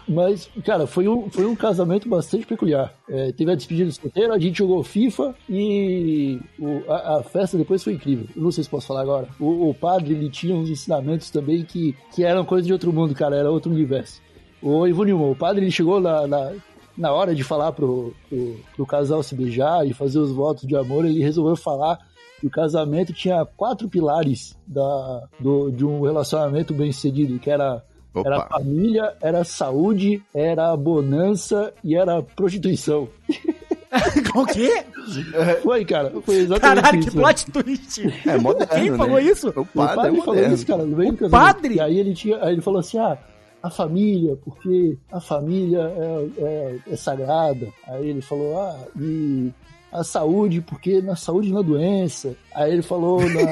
[0.08, 2.94] mas, cara, foi um, foi um casamento bastante peculiar.
[3.08, 7.58] É, teve a despedida de solteiro, a gente jogou FIFA e o- a, a festa
[7.58, 8.26] depois foi incrível.
[8.36, 9.28] Não sei se posso falar agora.
[9.40, 13.14] O, o padre, ele tinha uns ensinamentos também que, que eram coisa de outro mundo,
[13.14, 14.22] cara, era outro universo.
[14.62, 16.52] O Ivo Nilman, o padre, ele chegou na, na,
[16.98, 20.76] na hora de falar pro, pro, pro casal se beijar e fazer os votos de
[20.76, 22.00] amor, ele resolveu falar
[22.42, 27.84] que o casamento tinha quatro pilares da, do, de um relacionamento bem sucedido, que era
[28.14, 28.58] era Opa.
[28.58, 33.08] família, era saúde, era bonança e era prostituição.
[34.36, 34.84] o quê?
[35.64, 36.12] Foi, cara.
[36.22, 37.18] Foi exatamente Caralho, que isso.
[37.18, 38.28] plot twist.
[38.28, 38.98] É moderno, Quem né?
[38.98, 39.54] falou isso?
[39.56, 41.32] O O padre, padre é falou isso, cara, no meio casamento.
[41.32, 41.76] padre?
[41.76, 43.18] E aí ele tinha, aí ele falou assim, ah,
[43.64, 47.68] a família, porque a família é, é, é sagrada.
[47.88, 49.54] Aí ele falou, ah, e
[49.92, 52.36] a saúde, porque na saúde na doença.
[52.56, 53.44] Aí ele falou na,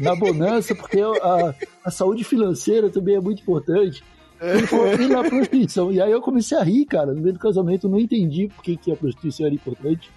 [0.10, 4.02] na bonança, porque a, a saúde financeira também é muito importante.
[4.40, 5.92] Ele falou, e na prostituição.
[5.92, 8.62] E aí eu comecei a rir, cara, no meio do casamento, eu não entendi por
[8.62, 10.10] que, que a prostituição era importante.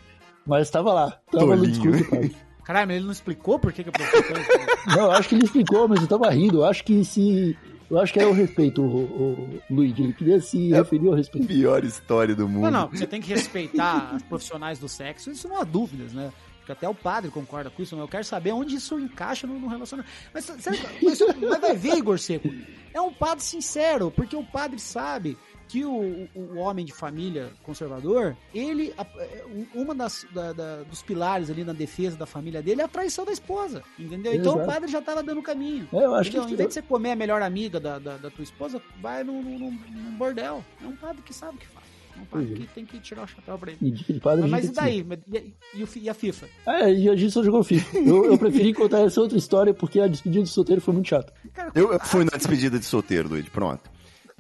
[0.46, 1.20] Mas tava lá.
[1.32, 1.72] Tava no Tolinho.
[1.72, 2.36] discurso, padre.
[2.64, 4.40] Caralho, mas ele não explicou por que que a professora...
[4.88, 6.60] Não, eu acho que ele explicou, mas eu tava rindo.
[6.60, 7.58] Eu acho que se.
[7.92, 10.02] Eu acho que era o respeito, o, o Luigi.
[10.02, 11.46] Ele queria se referir ao respeito.
[11.46, 12.64] Pior história do mundo.
[12.64, 16.32] Não, não, você tem que respeitar os profissionais do sexo, isso não há dúvidas, né?
[16.60, 19.60] Porque até o padre concorda com isso, mas eu quero saber onde isso encaixa no,
[19.60, 20.14] no relacionamento.
[20.34, 22.50] Mas, sério, mas, mas vai ver, Igor Seco,
[22.94, 25.38] é um padre sincero, porque o padre sabe
[25.72, 30.84] que o, o- o homem de família conservador, ele, é, um- uma das, da- da-
[30.84, 34.34] dos pilares ali na defesa da família dele é a traição da esposa, entendeu?
[34.34, 34.72] Então o Exato.
[34.72, 35.88] padre já tava dando o caminho.
[35.94, 36.48] É, eu acho Entendeu?
[36.48, 36.54] que.
[36.54, 39.42] Em vez de você comer a melhor amiga da, da, da tua esposa, vai num,
[39.42, 40.64] num, num- bordel.
[40.84, 41.86] É um padre que sabe o que faz.
[42.18, 42.56] É um padre é.
[42.58, 44.04] que tem que tirar o chapéu pra ele.
[44.10, 45.06] E padre Mas, mas e daí?
[45.34, 46.48] E, e e a FIFA?
[46.66, 47.98] Ah, é, e a gente só jogou FIFA.
[47.98, 51.34] Eu, eu preferi contar essa outra história porque a despedida de solteiro foi muito chata.
[51.74, 53.90] Eu, eu fui na despedida de solteiro, Luigi, pronto.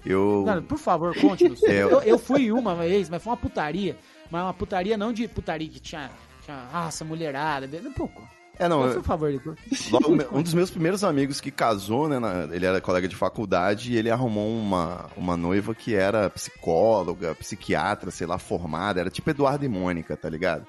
[0.06, 0.46] Eu.
[0.68, 1.62] Por favor, conte-nos.
[1.66, 3.96] É, eu- eu, eu fui uma vez, mas foi uma putaria.
[4.30, 6.10] Mas uma putaria não de putaria que tinha,
[6.44, 7.68] tinha raça, mulherada.
[7.86, 8.22] Um pouco.
[8.60, 9.56] É, não, Por favor, Igor.
[10.32, 12.20] Um dos meus primeiros amigos que casou, né?
[12.20, 17.34] na- ele era colega de faculdade e ele arrumou uma, uma noiva que era psicóloga,
[17.36, 19.00] psiquiatra, sei lá, formada.
[19.00, 20.66] Era tipo Eduardo e Mônica, tá ligado?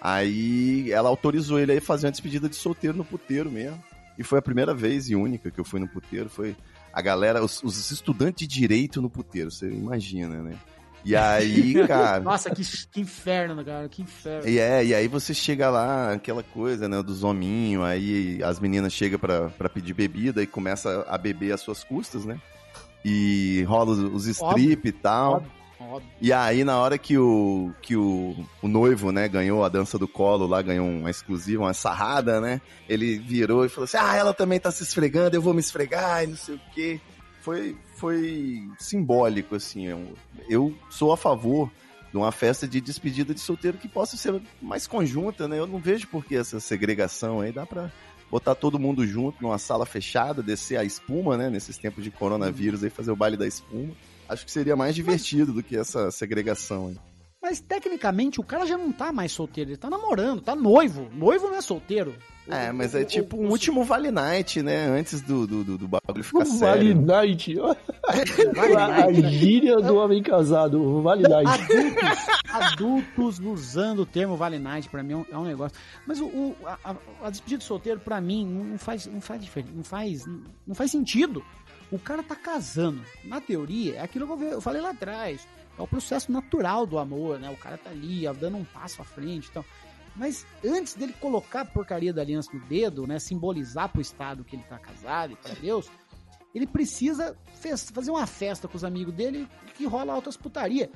[0.00, 3.82] Aí ela autorizou ele a fazer uma despedida de solteiro no puteiro mesmo.
[4.18, 6.28] E foi a primeira vez e única que eu fui no puteiro.
[6.28, 6.54] Foi
[6.94, 10.56] a galera, os, os estudantes de direito no puteiro, você imagina, né?
[11.04, 12.20] E aí, cara.
[12.20, 13.88] Nossa, que, que inferno, cara.
[13.88, 14.48] Que inferno.
[14.48, 18.92] E é, e aí você chega lá, aquela coisa, né, dos hominhos, aí as meninas
[18.92, 22.40] chegam pra, pra pedir bebida e começa a beber às suas custas, né?
[23.04, 25.34] E rola os, os strip e tal.
[25.34, 25.50] Óbvio,
[26.20, 30.08] E aí, na hora que o, que o, o noivo, né, ganhou a dança do
[30.08, 32.60] colo lá, ganhou uma exclusiva, uma sarrada, né?
[32.88, 36.24] Ele virou e falou assim: Ah, ela também tá se esfregando, eu vou me esfregar
[36.24, 37.00] e não sei o quê.
[37.40, 39.86] Foi, foi simbólico, assim.
[39.86, 40.14] Eu,
[40.48, 41.70] eu sou a favor
[42.10, 45.58] de uma festa de despedida de solteiro que possa ser mais conjunta, né?
[45.58, 47.52] Eu não vejo por que essa segregação aí.
[47.52, 47.90] Dá pra
[48.30, 51.50] botar todo mundo junto numa sala fechada, descer a espuma, né?
[51.50, 53.94] Nesses tempos de coronavírus aí, fazer o baile da espuma.
[54.28, 56.96] Acho que seria mais divertido do que essa segregação aí.
[57.42, 61.10] Mas tecnicamente o cara já não tá mais solteiro, ele tá namorando, tá noivo.
[61.12, 62.14] Noivo não é solteiro.
[62.48, 64.86] É, mas é tipo um último Vale Night, né?
[64.86, 67.00] Antes do, do, do, do bagulho ficar O Vale sério.
[67.02, 67.54] Night.
[68.78, 70.80] A, a gíria do homem casado.
[70.82, 71.50] O Vale Night.
[71.50, 75.76] Adultos, adultos usando o termo Vale Night, pra mim é um, é um negócio.
[76.06, 79.42] Mas o, o- a, a- a despedida de solteiro, pra mim, não faz, não faz
[79.42, 80.26] diferença, não faz,
[80.66, 81.42] não faz sentido.
[81.90, 83.04] O cara tá casando.
[83.24, 85.46] Na teoria, é aquilo que eu, falei lá atrás.
[85.78, 87.50] É o processo natural do amor, né?
[87.50, 89.64] O cara tá ali, dando um passo à frente então.
[90.16, 93.18] Mas antes dele colocar a porcaria da aliança no dedo, né?
[93.18, 95.90] Simbolizar pro Estado que ele tá casado e pra Deus,
[96.54, 97.36] ele precisa
[97.92, 100.90] fazer uma festa com os amigos dele que rola altas putaria.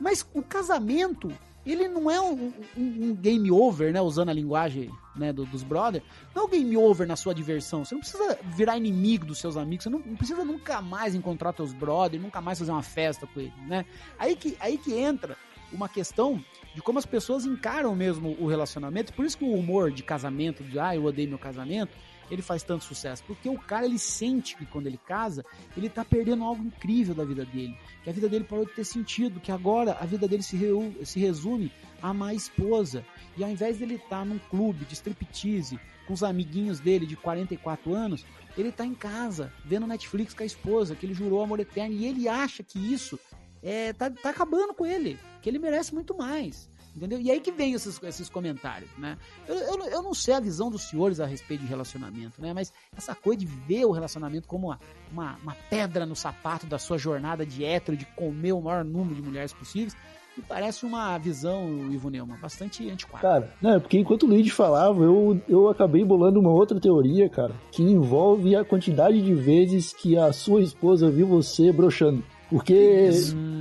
[0.00, 1.32] Mas o casamento,
[1.72, 4.00] ele não é um, um- um game over, né?
[4.00, 6.04] Usando a linguagem né, do- dos brothers.
[6.34, 7.84] Não é um game over na sua diversão.
[7.84, 9.84] Você não precisa virar inimigo dos seus amigos.
[9.84, 13.40] Você não, não precisa nunca mais encontrar teus brothers, nunca mais fazer uma festa com
[13.40, 13.84] eles, né?
[14.18, 15.36] Aí que, aí que entra
[15.72, 16.42] uma questão
[16.74, 19.12] de como as pessoas encaram mesmo o relacionamento.
[19.12, 21.92] Por isso que o humor de casamento, de ah, eu odeio meu casamento,
[22.30, 23.22] ele faz tanto sucesso.
[23.26, 25.44] Porque o cara, ele sente que quando ele casa,
[25.76, 27.76] ele tá perdendo algo incrível da vida dele.
[28.02, 30.94] Que a vida dele parou de ter sentido, que agora a vida dele se, reu-
[31.04, 33.04] se resume a uma esposa.
[33.36, 37.94] E ao invés dele estar num clube de striptease com os amiguinhos dele de 44
[37.94, 38.24] anos,
[38.56, 42.04] ele tá em casa, vendo Netflix com a esposa, que ele jurou amor eterno, e
[42.04, 43.18] ele acha que isso
[43.62, 46.68] é, tá, tá acabando com ele, que ele merece muito mais.
[46.96, 47.20] Entendeu?
[47.20, 49.16] E aí que vem esses, esses comentários, né?
[49.48, 52.52] Eu, eu, não- eu não sei a visão dos senhores a respeito de relacionamento, né?
[52.54, 54.78] Mas essa coisa de ver o relacionamento como uma,
[55.12, 59.16] uma, uma pedra no sapato da sua jornada de hétero, de comer o maior número
[59.16, 59.96] de mulheres possíveis,
[60.36, 63.22] me parece uma visão, Ivo Neumann, bastante antiquada.
[63.22, 67.28] Cara, não, é porque enquanto o Luigi falava, eu, eu acabei bolando uma outra teoria,
[67.28, 72.22] cara, que envolve a quantidade de vezes que a sua esposa viu você broxando.
[72.50, 73.10] Porque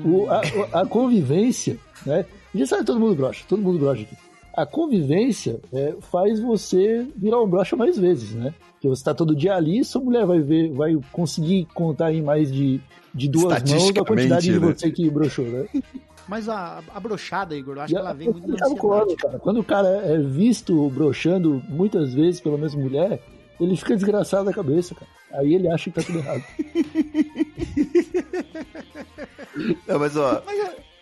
[0.05, 2.25] o- a, a convivência, né?
[2.55, 4.15] Já sabe, todo mundo brocha, todo mundo brocha aqui.
[4.55, 8.53] A convivência é, faz você virar um brocha mais vezes, né?
[8.73, 12.51] Porque você tá todo dia ali, sua mulher vai ver, vai conseguir contar em mais
[12.51, 12.79] de,
[13.13, 14.59] de duas mãos a quantidade de né?
[14.59, 15.67] você que broxou, né?
[16.27, 19.15] Mas a, a brochada, Igor, eu acho E que ela vem muito concordo, ansiedade.
[19.17, 19.39] cara.
[19.39, 23.21] Quando o cara é visto broxando muitas vezes pela mesma mulher,
[23.59, 25.11] ele fica desgraçado da cabeça, cara.
[25.33, 26.43] Aí ele acha que tá tudo errado.
[29.87, 30.41] Não, mas ó,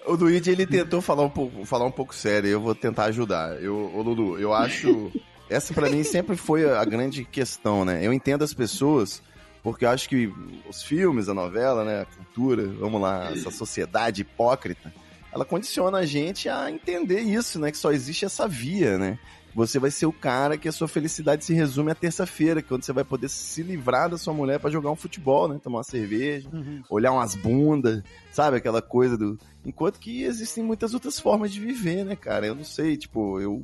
[0.06, 3.62] o Luigi ele tentou falar um pouco, falar um pouco sério, eu vou tentar ajudar.
[3.62, 5.12] Eu, ô Lulu, eu acho
[5.50, 8.06] essa pra mim sempre foi a grande questão, né?
[8.06, 9.22] Eu entendo as pessoas
[9.64, 10.32] porque eu acho que
[10.68, 14.92] os filmes, a novela, né, a cultura, vamos lá, essa sociedade hipócrita,
[15.32, 17.72] ela condiciona a gente a entender isso, né?
[17.72, 19.20] Que só existe essa via, né?
[19.54, 22.86] Você vai ser o cara que a sua felicidade se resume à terça-feira, é onde
[22.86, 25.60] você vai poder se livrar da sua mulher para jogar um futebol, né?
[25.62, 26.82] Tomar uma cerveja, Uhum.
[26.90, 28.58] olhar umas bundas, sabe?
[28.58, 29.38] Aquela coisa do.
[29.66, 32.48] Enquanto que existem muitas outras formas de viver, né, cara?
[32.48, 33.62] Eu não sei, tipo, eu.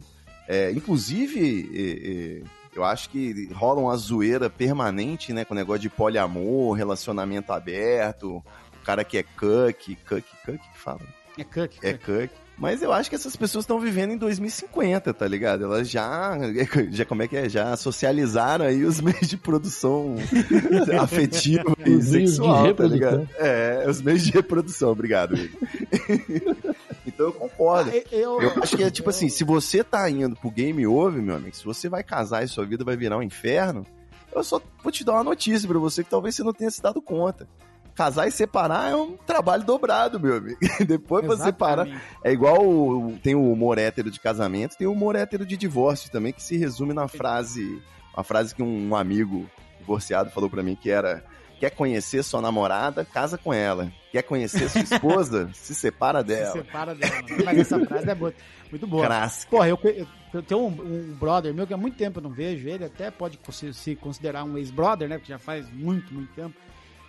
[0.47, 5.45] é, inclusive, é, é, eu acho que rola uma zoeira permanente, né?
[5.45, 8.43] Com o negócio de poliamor, relacionamento aberto,
[8.81, 11.01] o cara que é cuck, cuck, cuck que fala?
[11.37, 11.73] É Cook.
[11.83, 12.31] É Cook.
[12.59, 15.63] Mas eu acho que essas pessoas estão vivendo em 2050, tá ligado?
[15.65, 16.35] Elas já,
[16.89, 17.47] já como é que é?
[17.47, 20.15] Já socializaram aí os meios de produção
[20.99, 22.93] afetiva e Os meios de sexual, tá reprodução.
[22.95, 23.29] ligado?
[23.37, 25.35] É, os meios de reprodução, obrigado,
[27.05, 27.91] então eu concordo.
[28.11, 31.35] Eu, Eu acho que é tipo assim, se você tá indo pro game over, meu
[31.35, 33.85] amigo, se você vai casar e sua vida vai virar um inferno,
[34.33, 36.81] eu só vou te dar uma notícia pra você que talvez você não tenha se
[36.81, 37.47] dado conta.
[37.97, 40.59] Casar e separar é um trabalho dobrado, meu amigo.
[40.87, 41.87] Depois pra separar.
[41.87, 42.17] Exatamente.
[42.23, 46.11] É igual o- tem o humor hétero de casamento, tem o humor hétero de divórcio
[46.11, 47.81] também, que se resume na frase,
[48.13, 51.23] uma frase que um amigo divorciado falou pra mim que era
[51.59, 53.91] quer conhecer sua namorada, casa com ela.
[54.11, 56.51] Quer conhecer sua esposa, se separa Se dela.
[56.51, 57.13] separa dela.
[57.43, 58.31] Mas essa frase é boa.
[58.69, 59.07] muito boa.
[59.07, 59.49] Clássico.
[59.55, 62.29] Porra, eu, eu, eu tenho um, um brother meu que há muito tempo eu não
[62.29, 65.17] vejo, ele até pode se, se considerar um ex-brother, né?
[65.17, 66.53] Porque já faz muito, muito tempo.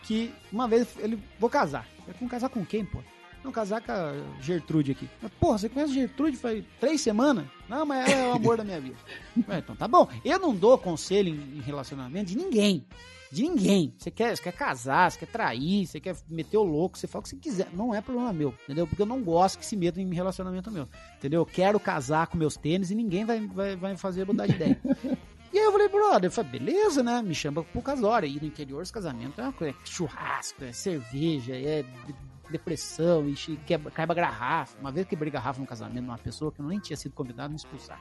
[0.02, 1.18] Que uma vez ele.
[1.38, 1.86] Vou casar.
[2.06, 3.00] Eu vou casar com quem, pô?
[3.42, 5.08] Não, casar com a Gertrude aqui.
[5.22, 7.46] Mas, porra, você conhece a Gertrude faz três semanas?
[7.68, 8.96] Não, mas ela é o amor da minha vida.
[9.48, 10.08] Ué, então tá bom.
[10.24, 12.84] Eu não dou conselho em, em relacionamento de ninguém.
[13.30, 13.94] De ninguém.
[13.96, 17.20] Você quer, você quer casar, você quer trair, você quer meter o louco, você fala
[17.20, 17.68] o que você quiser.
[17.72, 18.86] Não é problema meu, entendeu?
[18.86, 20.88] Porque eu não gosto que se metam em relacionamento meu.
[21.18, 21.42] Entendeu?
[21.42, 24.80] Eu quero casar com meus tênis e ninguém vai, vai, vai fazer mudar de ideia.
[25.58, 27.20] E aí eu falei, brother, eu falei, beleza, né?
[27.22, 28.28] Me chama pro casório.
[28.28, 33.28] E no interior os casamentos é uma coisa, é churrasco, é cerveja, é de- depressão,
[33.28, 33.34] e
[33.66, 34.78] quebra, quebra garrafa.
[34.80, 37.46] Uma vez quebrei garrafa no casamento de uma pessoa que eu nem tinha sido convidado
[37.46, 38.00] a me expulsar.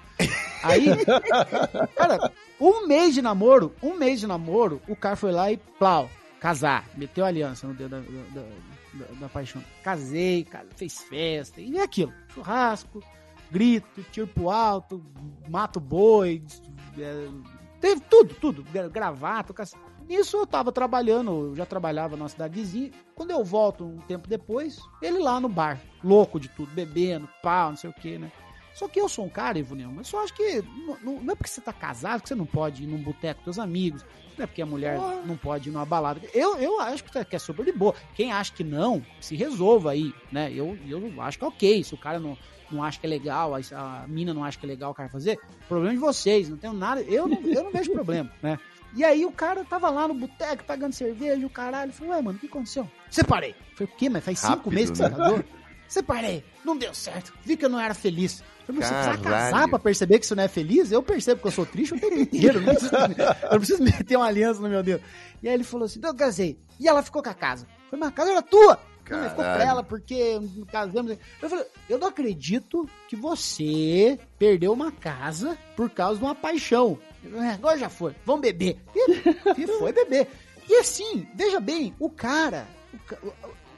[0.63, 0.85] Aí,
[1.97, 6.09] cara, um mês de namoro, um mês de namoro, o cara foi lá e plau,
[6.39, 6.85] casar.
[6.95, 8.41] Meteu aliança no dedo da, da,
[8.93, 9.61] da- da paixão.
[9.83, 12.13] Casei, cara, fez festa, e é aquilo.
[12.33, 13.03] Churrasco,
[13.51, 15.03] grito, tiro pro alto,
[15.49, 16.41] mato boi,
[17.03, 17.27] é,
[17.79, 19.73] teve tudo, tudo, gra- gravata, cac-
[20.07, 22.91] Nisso eu tava trabalhando, eu já trabalhava na cidade vizinha.
[23.13, 27.71] Quando eu volto um tempo depois, ele lá no bar, louco de tudo, bebendo, pau,
[27.71, 28.31] não sei o que, né?
[28.73, 30.61] Só que eu sou um cara, Ivonil, mas só acho que
[31.03, 33.43] não, não- é porque você tá casado que você não pode ir num boteco com
[33.51, 34.05] seus amigos,
[34.37, 36.21] não é porque a mulher não pode ir numa balada.
[36.33, 37.93] Eu, eu acho que, que é super de boa.
[38.15, 40.53] Quem acha que não, se resolva aí, né?
[40.53, 41.83] Eu, eu acho que é ok.
[41.83, 42.37] Se o cara não,
[42.75, 43.59] não acha que é legal, a,
[44.03, 46.73] a mina não acha que é legal o cara fazer, problema de vocês, não tenho
[46.73, 47.01] nada.
[47.01, 48.59] Eu não, eu não vejo problema, né?
[48.95, 51.91] E aí o cara tava lá no boteco pagando cerveja, o caralho.
[51.91, 52.89] Falei, ué, mano, o que aconteceu?
[53.09, 53.53] Separei.
[53.75, 54.09] Falei, o quê?
[54.09, 55.15] Mas faz cinco Rápido, meses que você né?
[55.15, 55.43] casou?
[55.87, 56.43] Separei.
[56.65, 57.33] Não deu certo.
[57.43, 58.43] Vi que eu não era feliz.
[58.65, 60.91] Falei, você precisa casar pra perceber que você não é feliz?
[60.91, 62.59] Eu percebo que eu sou triste o tempo inteiro.
[62.59, 65.03] Não preciso, eu não preciso meter uma aliança no meu dedo.
[65.41, 66.57] E aí ele falou assim, então eu casei.
[66.79, 67.65] E ela ficou com a casa.
[67.89, 68.79] Falei, mas a casa era tua.
[69.09, 69.69] Não, mas ficou pra Caralho.
[69.69, 70.39] ela porque
[70.71, 71.17] casamos.
[71.41, 76.97] Eu falei, eu não acredito que você perdeu uma casa por causa de uma paixão.
[77.23, 78.77] "É, agora já foi, vamos beber.
[78.95, 80.27] E, e foi beber.
[80.69, 82.67] E assim, veja bem, o cara,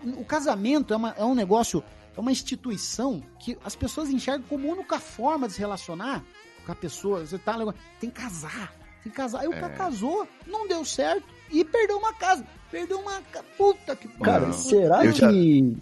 [0.04, 1.84] o, o- casamento é, uma- é um negócio,
[2.16, 6.24] é uma instituição que as pessoas enxergam como única forma de se relacionar
[6.66, 7.26] com a pessoa.
[7.26, 7.56] Você tá,
[8.00, 9.42] tem que casar, tem que casar.
[9.42, 12.44] Aí o cara casou, não deu certo e perdeu uma casa.
[12.72, 13.14] Perdeu uma
[13.58, 14.54] puta que Cara, Não.
[14.54, 15.32] será Eu que já-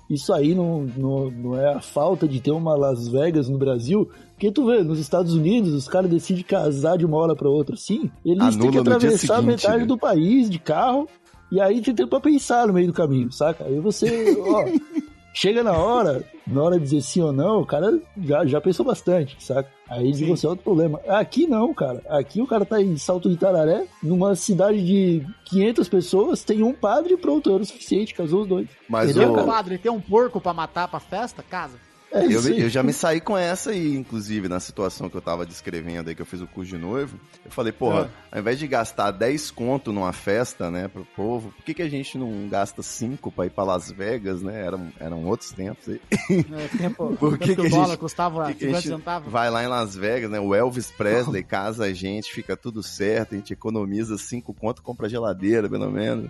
[0.10, 4.10] isso aí não, não, não é a falta de ter uma Las Vegas no Brasil?
[4.34, 7.76] Porque tu vê, nos Estados Unidos, os caras decidem casar de uma hora pra outra
[7.76, 9.86] assim, eles têm Anula que no dia atravessar seguinte, metade né?
[9.86, 11.10] do país de carro,
[11.52, 13.66] e aí tem tempo pra pensar no meio do caminho, saca?
[13.66, 14.64] Aí você, ó,
[15.40, 18.86] chega na hora, na hora de dizer sim ou não, o cara já, já pensou
[18.86, 19.70] bastante, saca?
[19.90, 21.00] Aí de você é outro problema.
[21.08, 22.02] Aqui não, cara.
[22.10, 26.74] Aqui o cara tá em Salto de Tararé, numa cidade de 500 pessoas, tem um
[26.74, 28.68] padre e pronto, era o suficiente, casou os dois.
[28.90, 29.34] Mas Entendeu?
[29.34, 31.78] o- O padre tem um porco pra matar pra festa, casa.
[32.12, 35.46] É Eu, eu já me saí com essa aí, inclusive, na situação que eu tava
[35.46, 37.20] descrevendo aí, que eu fiz o curso de noivo.
[37.44, 41.64] Eu falei, porra, ao invés de gastar 10 conto numa festa, né, pro povo, por
[41.66, 44.66] que, que a gente não gasta 5 pra ir pra Las Vegas, né?
[44.66, 46.02] Eram, eram outros tempos aí.
[46.30, 48.82] É, tempo, Por que que, que o dólar gente- custava Por que que a 50
[48.82, 49.32] gente centavos.
[49.32, 50.40] vai lá em Las Vegas, né?
[50.40, 55.10] O Elvis Presley casa a gente, fica tudo certo, a gente economiza 5 conto, compra
[55.10, 56.30] geladeira, pelo menos.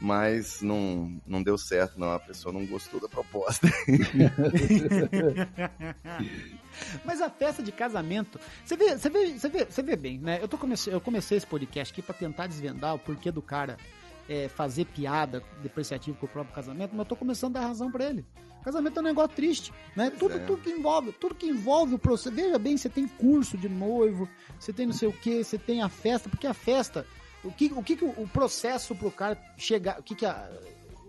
[0.00, 2.12] Mas não, não deu certo, não.
[2.12, 3.66] A pessoa não gostou da proposta.
[7.04, 10.38] Mas a festa de casamento, você vê, você vê, você vê, você vê bem, né?
[10.40, 13.76] Eu, tô comece, eu comecei esse podcast aqui pra tentar desvendar o porquê do cara
[14.28, 17.90] é, fazer piada depreciativa com o próprio casamento, mas eu tô começando a dar razão
[17.90, 18.24] pra ele.
[18.62, 20.10] Casamento é um negócio triste, né?
[20.10, 20.38] Tudo, é.
[20.40, 22.34] tudo que envolve, tudo que envolve o processo.
[22.34, 25.80] Veja bem, você tem curso de noivo, você tem não sei o que, você tem
[25.80, 27.06] a festa, porque a festa,
[27.44, 30.50] o que o, que que o processo pro cara chegar, o que que a-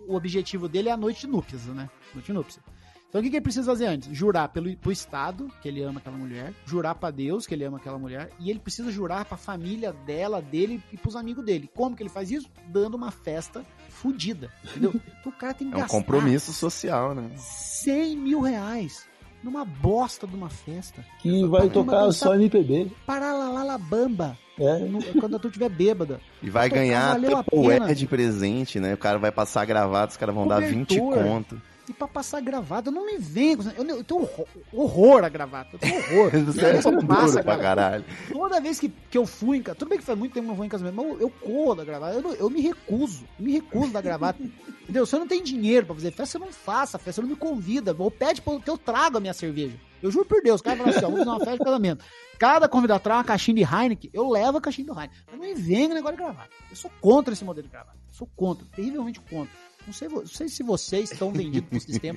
[0.08, 1.88] o objetivo dele é a noite de núpcias, né?
[2.14, 2.64] Noite de núpcias.
[3.08, 4.08] Então o que, que ele precisa fazer antes?
[4.16, 7.76] Jurar pelo, pro Estado que ele ama aquela mulher, jurar pra Deus que ele ama
[7.78, 11.68] aquela mulher, e ele precisa jurar pra família dela, dele e pros amigos dele.
[11.74, 12.48] Como que ele faz isso?
[12.68, 14.92] Dando uma festa fudida, entendeu?
[15.20, 17.30] Então o cara tem que É um gastar compromisso social, né?
[17.36, 19.08] 100 mil reais
[19.42, 21.04] numa bosta de uma festa.
[21.20, 22.90] Que vai tocar só MPB.
[23.06, 24.36] Paralalalabamba.
[24.58, 24.78] É.
[24.80, 26.20] No- Quando tu tiver bêbada.
[26.42, 27.90] E vai Tocar ganhar pena.
[27.90, 28.92] E de presente, né?
[28.94, 31.24] O cara vai passar gravado, os caras vão dar 20 Cobertor.
[31.24, 31.62] conto.
[32.00, 33.58] Pra passar gravata, eu não me venho.
[33.76, 34.26] Eu, eu tenho
[34.72, 35.68] horror, a gravata.
[35.74, 36.30] Eu tenho horror.
[36.46, 38.04] Você é duro pra caralho.
[38.32, 40.48] Toda vez que, que eu fui em casa, tudo bem que faz muito tempo que
[40.48, 43.24] eu não vou em casamento, mas eu, eu corro da gravata, eu, eu me recuso,
[43.38, 44.42] eu me recuso da gravata.
[44.82, 45.04] Entendeu?
[45.04, 47.36] Se eu não tenho dinheiro pra fazer festa, você não faça festa, você não me
[47.36, 49.76] convida, ou pede pra eu- que eu traga a minha cerveja.
[50.02, 52.04] Eu juro por Deus, o cara fala assim, ó, vamos fazer uma festa de casamento.
[52.38, 55.18] Cada convidado traz uma caixinha de Heineken, eu levo a caixinha de Heineken.
[55.30, 56.48] Eu não me venho com negócio de gravata.
[56.70, 57.98] Eu sou contra esse modelo de gravata.
[58.08, 59.52] Eu sou contra, terrivelmente contra.
[59.90, 62.16] Não sei, não sei se vocês estão vendidos por sistema.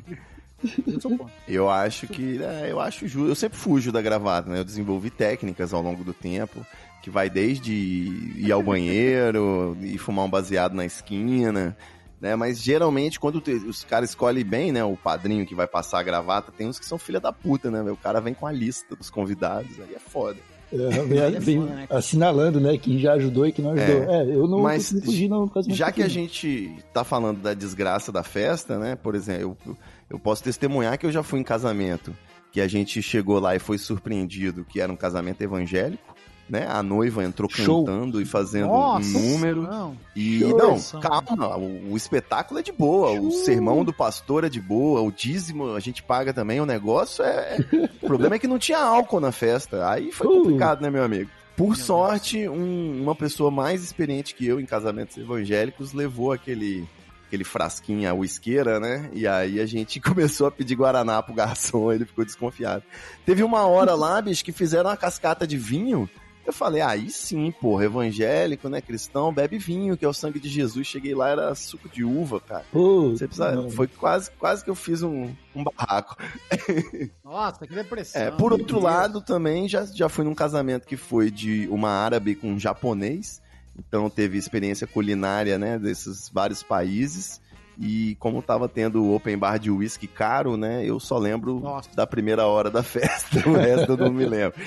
[0.88, 1.30] Eu sou.
[1.48, 2.40] Eu acho que.
[2.42, 3.28] É, eu acho justo.
[3.30, 4.60] Eu sempre fujo da gravata, né?
[4.60, 6.64] Eu desenvolvi técnicas ao longo do tempo,
[7.02, 11.76] que vai desde ir ao banheiro e fumar um baseado na esquina.
[12.22, 14.82] Né, mas geralmente, quando te- os caras escolhem bem, né?
[14.84, 17.82] O padrinho que vai passar a gravata, tem uns que são filha da puta, né?
[17.92, 20.38] O cara vem com a lista dos convidados, aí é foda.
[20.74, 22.78] É, vem, É vem foda, né, assinalando, né?
[22.78, 24.04] Que já ajudou e que não ajudou.
[24.12, 27.42] É, eu não Mas fugir não, por causa do Já que a gente tá falando
[27.42, 28.96] da desgraça da festa, né?
[28.96, 29.78] Por exemplo, eu,
[30.10, 32.16] eu posso testemunhar que eu já fui em casamento,
[32.52, 36.13] que a gente chegou lá e foi surpreendido que era um casamento evangélico,
[36.50, 36.68] né?
[36.70, 37.86] A noiva entrou Show.
[37.86, 39.62] cantando e fazendo Nossa, um número.
[39.64, 39.98] Não.
[40.16, 40.58] E Show.
[40.58, 45.02] não, calma, o, o espetáculo é de boa, o sermão do pastor é de boa,
[45.02, 47.58] o dízimo a gente paga também, o negócio é.
[48.02, 49.90] o problema é que não tinha álcool na festa.
[49.90, 50.42] Aí foi Uh.
[50.44, 51.30] complicado, né, meu amigo?
[51.56, 56.88] Por sorte, um- uma pessoa mais experiente que eu em casamentos evangélicos levou aquele
[57.28, 59.10] aquele frasquinho, a uisqueira, né?
[59.12, 62.84] E aí a gente começou a pedir Guaraná pro garçom, ele ficou desconfiado.
[63.26, 66.08] Teve uma hora lá, bicho, que fizeram uma cascata de vinho.
[66.46, 70.40] Eu falei, ah, aí sim, porra, evangélico, né, cristão, bebe vinho, que é o sangue
[70.40, 70.86] de Jesus.
[70.88, 72.66] Cheguei lá, era suco de uva, cara.
[72.72, 73.70] Pô, Você precisa, não.
[73.70, 76.18] foi quase, quase que eu fiz um, um barraco.
[77.24, 78.22] Nossa, que depressão.
[78.22, 78.84] É, por outro Deus.
[78.84, 83.42] lado, também já, já fui num casamento que foi de uma árabe com um japonês.
[83.78, 87.42] Então teve experiência culinária, né, desses vários países.
[87.80, 91.90] E como tava tendo open bar de uísque caro, né, eu só lembro Nossa.
[91.96, 93.48] da primeira hora da festa.
[93.48, 94.60] O resto eu não me lembro.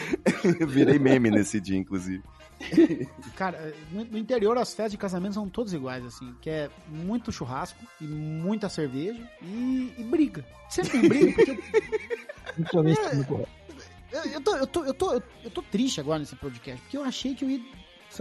[0.58, 2.22] Eu virei meme nesse dia, inclusive.
[3.36, 7.78] Cara, no interior as festas de casamento são todas iguais, assim, que é muito churrasco
[8.00, 10.44] e muita cerveja e, e briga.
[10.70, 11.58] Sempre tem briga, porque
[14.12, 17.04] eu, eu tô, eu, tô, eu, tô, eu tô triste agora nesse podcast, porque eu
[17.04, 17.60] achei que eu ia.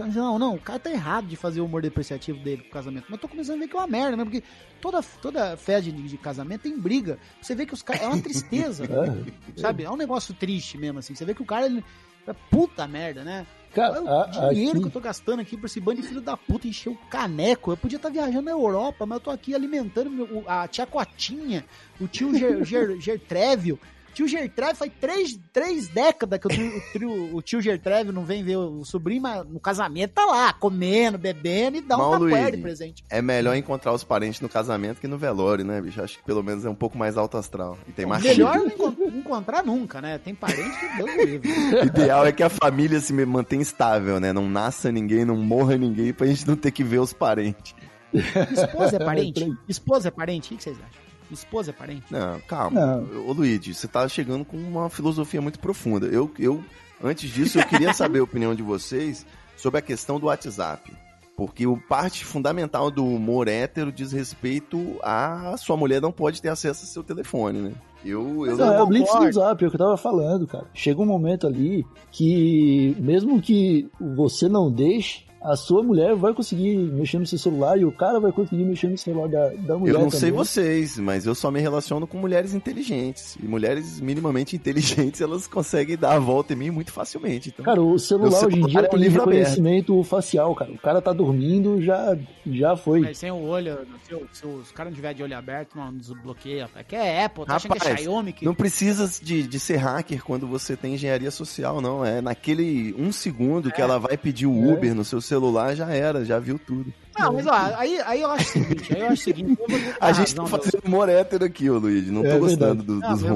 [0.04, 3.04] Não, não, o cara tá errado de fazer o humor depreciativo dele pro casamento.
[3.08, 4.24] Mas eu tô começando a ver que é uma merda, né?
[4.24, 4.42] Porque
[4.80, 7.18] toda, toda festa de, de casamento tem briga.
[7.40, 8.02] Você vê que os caras.
[8.02, 8.84] É uma tristeza,
[9.56, 9.84] sabe?
[9.84, 11.14] É um negócio triste mesmo, assim.
[11.14, 11.66] Você vê que o cara.
[11.66, 11.84] Ele,
[12.28, 13.46] é puta merda, né?
[13.72, 16.20] Cara, Olha o dinheiro aqui- que eu tô gastando aqui pra esse bando de filho
[16.20, 17.70] da puta encher o caneco.
[17.70, 21.64] Eu podia estar viajando na Europa, mas eu tô aqui alimentando meu- a tia Cotinha,
[22.00, 23.78] o tio Ger, Ger, Gertrévio.
[24.16, 28.24] Tio Gertrévio faz três, três décadas que o tio, o tio, o tio Gertrévio não
[28.24, 32.10] vem ver o sobrinho, mas no casamento tá lá, comendo, bebendo e dá um Mal,
[32.12, 33.04] tapué de presente.
[33.10, 36.00] É melhor encontrar os parentes no casamento que no velório, né, bicho?
[36.02, 37.76] Acho que pelo menos é um pouco mais alto astral.
[37.86, 40.16] E tem mais Melhor não encon- encontrar nunca, né?
[40.16, 41.50] Tem parente que Deus me livre.
[41.52, 44.32] O ideal é que a família se mantenha estável, né?
[44.32, 47.74] Não nasça ninguém, não morra ninguém, pra gente não ter que ver os parentes.
[48.14, 49.52] Esposa é parente?
[49.68, 50.54] Esposa é parente?
[50.54, 51.05] O que vocês acham?
[51.30, 52.04] Esposa é parente?
[52.10, 52.80] Não, calma.
[52.80, 53.28] Não.
[53.28, 56.06] Ô Luigi, você tá chegando com uma filosofia muito profunda.
[56.06, 56.62] Eu, eu,
[57.02, 60.92] antes disso, eu queria saber a opinião de vocês sobre a questão do WhatsApp.
[61.36, 66.48] Porque o parte fundamental do humor hétero diz respeito a sua mulher não pode ter
[66.48, 67.72] acesso ao seu telefone, né?
[68.02, 70.64] Eu, eu Não, é o blitz do Zap, é o que eu tava falando, cara.
[70.72, 76.76] Chega um momento ali que, mesmo que você não deixe, a sua mulher vai conseguir
[76.76, 79.94] mexer no seu celular e o cara vai conseguir mexer no celular da, da mulher
[79.94, 80.32] Eu não sei também.
[80.44, 83.36] vocês, mas eu só me relaciono com mulheres inteligentes.
[83.42, 87.50] E mulheres minimamente inteligentes, elas conseguem dar a volta em mim muito facilmente.
[87.50, 90.54] Então, Cara, o celular, Meu hoje em celular dia é um tem livro reconhecimento facial,
[90.54, 90.72] cara.
[90.72, 92.16] O cara tá dormindo, já,
[92.46, 93.00] já foi.
[93.00, 95.92] Mas sem o olho, se, o- se os caras não tiver de olho aberto, não
[95.96, 96.68] desbloqueia.
[96.74, 98.44] É que é Apple, tá achando que é Rapaz, Xiaomi que.
[98.44, 102.04] não precisa de, de ser hacker quando você tem engenharia social, não.
[102.04, 103.84] É naquele um segundo que É.
[103.84, 104.72] ela vai pedir o É.
[104.72, 106.92] Uber no seu celular, já era, já viu tudo.
[107.18, 109.66] Não, mas ó, aí, aí eu acho o seguinte, aí eu acho o seguinte, eu
[109.68, 112.10] vou dar A gente tá razão, fazendo humor hétero aqui, ô Luigi.
[112.10, 113.34] Não tô É gostando do- Não, dos eu,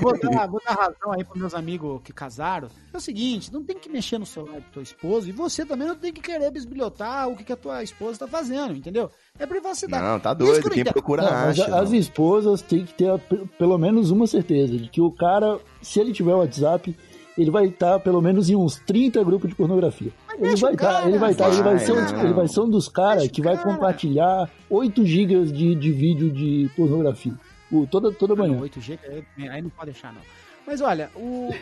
[0.00, 2.68] vou, dar, vou dar razão aí pros meus amigos que casaram.
[2.92, 5.88] É o seguinte, não tem que mexer no celular do teu esposo e você também
[5.88, 9.10] não tem que querer bisbilhotar o que, que a tua esposa tá fazendo, entendeu?
[9.38, 10.04] É privacidade.
[10.04, 10.62] Não, tá doido.
[10.62, 11.74] não Quem procura Não, acha.
[11.74, 11.98] a- as não.
[11.98, 13.18] esposas têm que ter
[13.58, 16.94] pelo menos uma certeza de que o cara, se ele tiver o WhatsApp,
[17.36, 20.12] ele vai estar pelo menos em uns 30 grupos de pornografia.
[20.34, 22.32] Ele deixa vai o cara, estar, ele vai estar, ele vai vai, ser um, ele
[22.32, 23.72] vai ser um dos caras que vai cara.
[23.72, 27.34] compartilhar 8 gigas de, de vídeo de pornografia.
[27.70, 28.60] O, toda, toda Não, manhã.
[28.60, 28.98] 8G,
[29.38, 30.20] aí- aí não pode deixar, não.
[30.66, 31.10] Mas olha,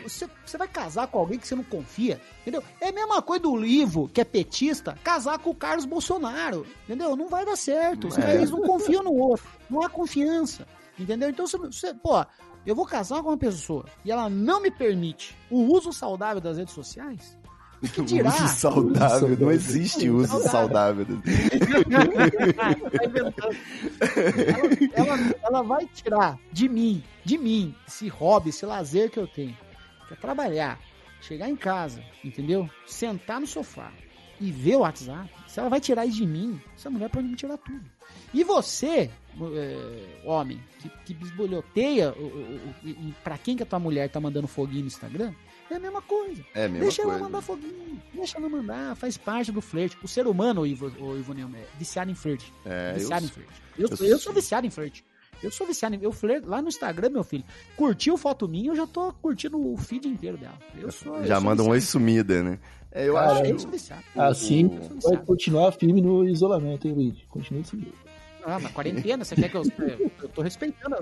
[0.03, 2.61] você, você vai casar com alguém que você não confia, entendeu?
[2.79, 7.15] É a mesma coisa do Livo, que é petista, casar com o Carlos Bolsonaro, entendeu?
[7.15, 8.09] Não vai dar certo.
[8.21, 8.35] É.
[8.35, 9.43] eles não confiam no outro.
[9.69, 10.67] Não há confiança,
[10.99, 11.29] entendeu?
[11.29, 12.23] Então, você, você- pô,
[12.65, 16.57] eu vou casar com uma pessoa e ela não me permite o uso saudável das
[16.57, 17.37] redes sociais,
[17.83, 18.29] o que dirá?
[18.29, 19.37] Uso saudável.
[19.39, 21.05] Não existe uso Saudável.
[23.11, 23.33] ela,
[24.95, 29.57] ela- ela vai tirar de mim, de mim, esse hobby, esse lazer que eu tenho.
[30.07, 30.79] Que é trabalhar,
[31.21, 32.69] chegar em casa, entendeu?
[32.85, 33.91] Sentar no sofá
[34.39, 35.29] e ver o WhatsApp.
[35.47, 37.83] Se ela vai tirar isso de mim, essa mulher pode me tirar tudo.
[38.33, 39.09] E você,
[39.55, 42.27] é, homem, que, que bisbolhoteia o, o,
[42.83, 45.33] o, e pra quem que a tua mulher tá mandando foguinho no Instagram,
[45.69, 46.43] é a mesma coisa.
[46.53, 47.25] É a mesma Deixa ela coisa.
[47.25, 48.01] mandar foguinho.
[48.13, 48.95] Deixa ela mandar.
[48.95, 49.97] Faz parte do flerte.
[50.03, 52.51] O ser humano, o Ivo, o Ivo Neumann, é viciado em flerte.
[52.65, 53.61] É, eu viciado em sou- flerte.
[53.77, 55.05] Eu, eu sou, eu sou- viciado em flerte.
[55.41, 56.03] Eu sou viciado em.
[56.03, 57.43] Eu flerto lá no Instagram, meu filho.
[57.75, 60.57] Curtiu foto minha, eu já tô curtindo o feed inteiro dela.
[60.77, 61.15] Eu sou.
[61.17, 62.59] eu Já sou manda um oi em sumida, né?
[62.91, 64.03] É, eu Cara, acho Eu que sou viciado.
[64.17, 67.25] Assim, Eu sou vai continuar firme no isolamento, hein, Luigi?
[67.29, 67.81] Continua assim.
[68.45, 69.63] Ah, na quarentena, você quer que eu.
[70.21, 70.95] Eu tô respeitando.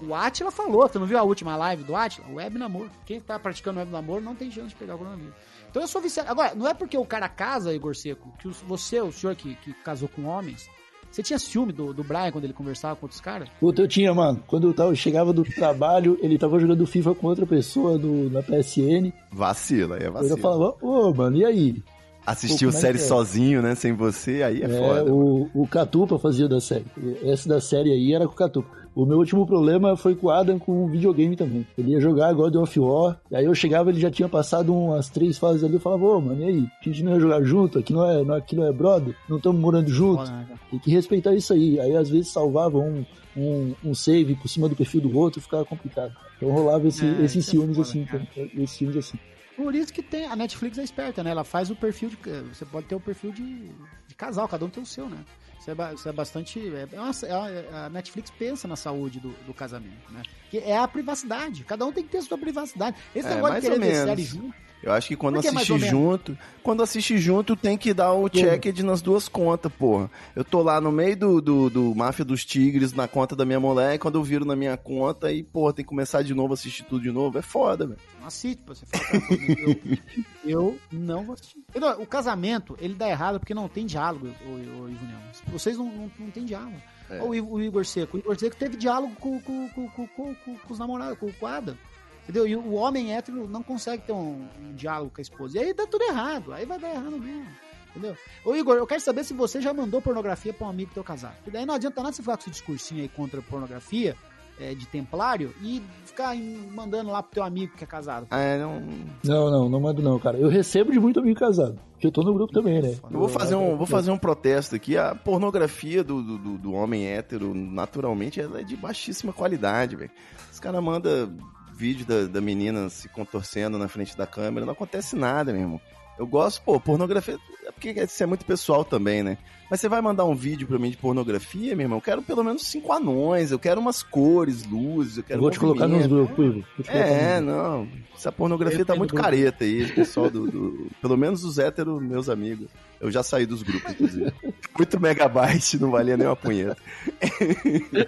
[0.00, 2.26] O, o Atila falou, você não viu a última live do Atila?
[2.32, 2.90] Web namoro.
[3.06, 5.34] Quem tá praticando web namoro não tem chance de pegar o coronavírus.
[5.70, 6.30] Então eu sou viciado.
[6.30, 9.72] Agora, não é porque o cara casa, Igor Seco, que você, o senhor que, que
[9.74, 10.68] casou com homens,
[11.10, 13.48] você tinha ciúme do, do Brian quando ele conversava com outros caras?
[13.60, 14.42] Puta, eu tinha, mano.
[14.46, 18.28] Quando eu, tava, eu chegava do trabalho, ele tava jogando FIFA com outra pessoa no,
[18.30, 19.12] na PSN.
[19.30, 20.36] vacila, é Eu vacila.
[20.38, 21.82] falava, ô, mano, e aí?
[22.26, 23.00] Assistiu Pô, como é série é?
[23.00, 23.74] sozinho, né?
[23.74, 25.12] Sem você, aí é, É, foda.
[25.12, 26.86] o, o Catupa fazia da série.
[27.22, 28.68] Essa da série aí era com o Catupa.
[28.94, 31.66] O meu último problema foi com o Adam com o videogame também.
[31.76, 35.08] Ele ia jogar God of War, e aí eu chegava, ele já tinha passado umas
[35.08, 36.66] três fases ali, eu falava, ô, mano, e aí?
[36.80, 37.78] A gente não ia jogar junto?
[37.80, 39.14] Aqui não é, não, aqui não é brother?
[39.28, 40.22] Não estamos morando junto?
[40.70, 41.80] Tem que respeitar isso aí.
[41.80, 43.04] Aí às vezes salvava um,
[43.36, 46.12] um, um save por cima do perfil do outro, ficava complicado.
[46.36, 48.26] Então rolava esse, É, esses é ciúmes foda, assim, cara.
[48.32, 49.18] então, esses ciúmes assim.
[49.56, 50.26] Por isso que tem.
[50.26, 51.30] A Netflix é esperta, né?
[51.30, 52.16] Ela faz o perfil de.
[52.52, 53.70] Você pode ter o perfil de,
[54.08, 55.24] de casal, cada um tem o seu, né?
[55.60, 56.58] Isso é, isso é bastante.
[56.74, 60.22] É, é uma- é a, Netflix pensa na saúde do, do casamento, né?
[60.50, 61.64] Que é a privacidade.
[61.64, 62.96] Cada um tem que ter a sua privacidade.
[63.14, 64.54] Esse É, negócio de querer ver série junto.
[64.84, 68.28] Eu acho que quando que mais assiste junto, quando assiste junto, tem que dar o
[68.28, 70.10] checked nas duas contas, porra.
[70.36, 73.58] Eu tô lá no meio do, do, do Máfia dos Tigres, na conta da minha
[73.58, 76.52] mulher, e quando eu viro na minha conta, e, porra, tem que começar de novo,
[76.52, 77.98] assistir tudo de novo, é foda, velho.
[78.20, 79.98] Não assiste, você fala, cara,
[80.44, 81.58] eu, eu não vou assistir.
[81.70, 82.02] Entendeu?
[82.02, 85.18] O casamento, ele dá errado porque não tem diálogo, o, Ivo Neon.
[85.50, 86.76] Vocês não, não, não tem diálogo.
[87.08, 87.22] É.
[87.22, 88.16] O, Igor Seco.
[88.16, 91.48] O Igor Seco teve diálogo com, com, com, com, com- os namorados, com, com o
[91.48, 91.76] Adam.
[92.24, 92.46] Entendeu?
[92.46, 95.58] E o homem hétero não consegue ter um, um diálogo com a esposa.
[95.58, 96.52] E aí dá tudo errado.
[96.52, 97.46] Aí vai dar errado mesmo.
[97.90, 98.16] Entendeu?
[98.44, 101.34] Ô Igor, eu quero saber se você já mandou pornografia pra um amigo teu casado.
[101.36, 104.16] Porque daí não adianta nada você ficar com esse discursinho aí contra a pornografia,
[104.58, 108.26] é, de templário, e ficar em- mandando lá pro teu amigo que é casado.
[108.30, 108.80] É, não...
[109.22, 110.38] Não, não, não mando não, cara.
[110.38, 111.78] Eu recebo de muito amigo casado.
[112.00, 112.96] Que eu tô no grupo também, né?
[113.10, 114.96] Eu vou fazer um, vou fazer um protesto aqui.
[114.96, 120.10] A pornografia do, do, do- do homem hétero, naturalmente, ela é de baixíssima qualidade, velho.
[120.52, 121.32] Os caras mandam
[121.74, 125.80] vídeo da, da menina se contorcendo na frente da câmera, não acontece nada, meu irmão.
[126.18, 127.36] Eu gosto, pô, pornografia.
[127.74, 129.36] Porque isso é muito pessoal também, né?
[129.70, 131.98] Mas você vai mandar um vídeo pra mim de pornografia, meu irmão?
[131.98, 135.38] Eu quero pelo menos cinco anões, eu quero umas cores, luzes, eu quero.
[135.38, 136.64] Eu vou te colocar nos grupos, Ivo.
[136.86, 137.88] É, não.
[138.14, 139.24] Essa pornografia Eu tá muito grupo.
[139.24, 142.68] careta aí, o pessoal do, do- Pelo menos os héteros, meus amigos.
[143.00, 144.32] Eu já saí dos grupos, inclusive.
[144.78, 146.76] Muito megabyte, não valia nem uma punheta.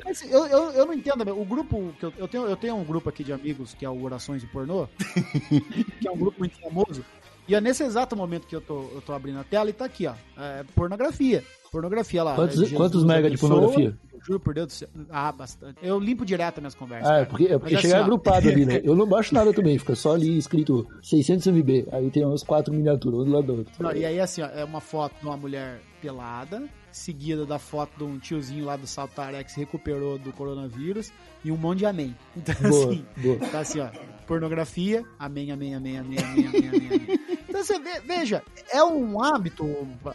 [0.04, 1.38] Mas Eu, eu, eu não entendo, meu.
[1.40, 3.90] o grupo que eu, eu tenho, eu tenho um grupo aqui de amigos que é
[3.90, 4.88] o Orações de Pornô,
[6.00, 7.04] que é um grupo muito famoso.
[7.48, 9.84] E é nesse exato momento que eu tô, eu tô abrindo a tela e tá
[9.84, 10.14] aqui, ó.
[10.36, 11.44] É, pornografia.
[11.70, 12.34] Pornografia lá.
[12.34, 13.96] Quantos, né, quantos mega de pornografia?
[14.26, 14.88] Juro por Deus do céu.
[15.08, 15.78] Ah, bastante.
[15.80, 17.08] Eu limpo direto minhas conversas.
[17.08, 18.80] Ah, é porque, é porque chega assim, agrupado ali, né?
[18.84, 21.86] Eu não baixo nada também, fica só ali escrito 600 MB.
[21.92, 23.72] Aí tem umas quatro miniaturas, um do lado do outro.
[23.78, 27.96] Não, e aí, assim, ó, é uma foto de uma mulher pelada, seguida da foto
[27.98, 31.12] de um tiozinho lá do Saltaré que se recuperou do coronavírus
[31.44, 32.16] e um monte de amém.
[32.36, 33.38] Então, boa, assim, boa.
[33.38, 33.90] tá assim, ó.
[34.26, 36.88] Pornografia, amém, amém, amém, amém, amém, amém, amém.
[36.88, 37.25] amém.
[37.56, 39.64] Então você vê- veja, é um hábito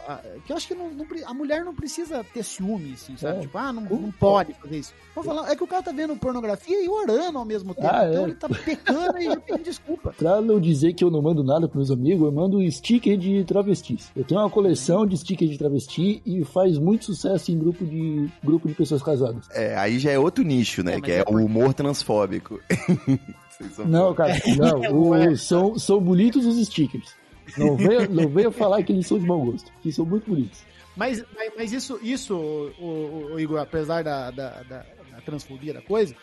[0.06, 3.38] ah, que eu acho que não- não a mulher não precisa ter ciúme, assim, sabe?
[3.38, 3.40] É.
[3.40, 4.94] Tipo, ah, não, não pode fazer isso.
[5.14, 7.88] Tô falando, é que o cara tá vendo pornografia e orando ao mesmo tempo.
[7.90, 8.24] Ah, então é.
[8.24, 10.14] ele tá pecando e já pedindo desculpa.
[10.16, 13.44] Pra não dizer que eu não mando nada pros meus amigos, eu mando sticker de
[13.44, 14.10] travestis.
[14.14, 18.28] Eu tenho uma coleção de stickers de travesti e faz muito sucesso em grupo de,
[18.42, 19.46] grupo de pessoas casadas.
[19.50, 20.94] É, aí já é outro nicho, né?
[20.96, 22.60] É, que é, é o humor transfóbico.
[23.86, 24.80] Não, cara, não.
[24.92, 25.36] o- Ué.
[25.36, 27.14] são, são bonitos os stickers.
[27.56, 30.62] Não venha, não venha falar que eles são de mau gosto, que são muito bonitos.
[30.96, 31.24] Mas,
[31.56, 36.14] mas, isso, isso o, o- Igor, apesar da, da, da- da transfobia da coisa,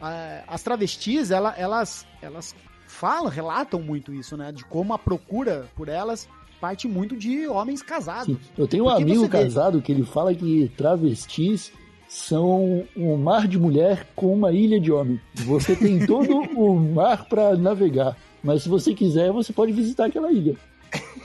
[0.00, 2.54] a- as travestis, ela- elas, elas
[2.86, 4.52] falam, relatam muito isso, né?
[4.52, 6.28] De como a procura por elas
[6.60, 8.26] parte muito de homens casados.
[8.26, 8.38] Sim.
[8.56, 11.72] Eu tenho um amigo você vê- casado que ele fala que travestis
[12.08, 15.20] são um mar de mulher com uma ilha de homem.
[15.34, 20.30] Você tem todo o mar para navegar, mas se você quiser, você pode visitar aquela
[20.32, 20.56] ilha.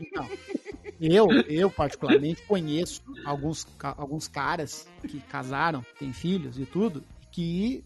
[0.00, 0.26] Então,
[0.98, 7.84] eu, eu particularmente conheço alguns, alguns caras que casaram, têm filhos e tudo, que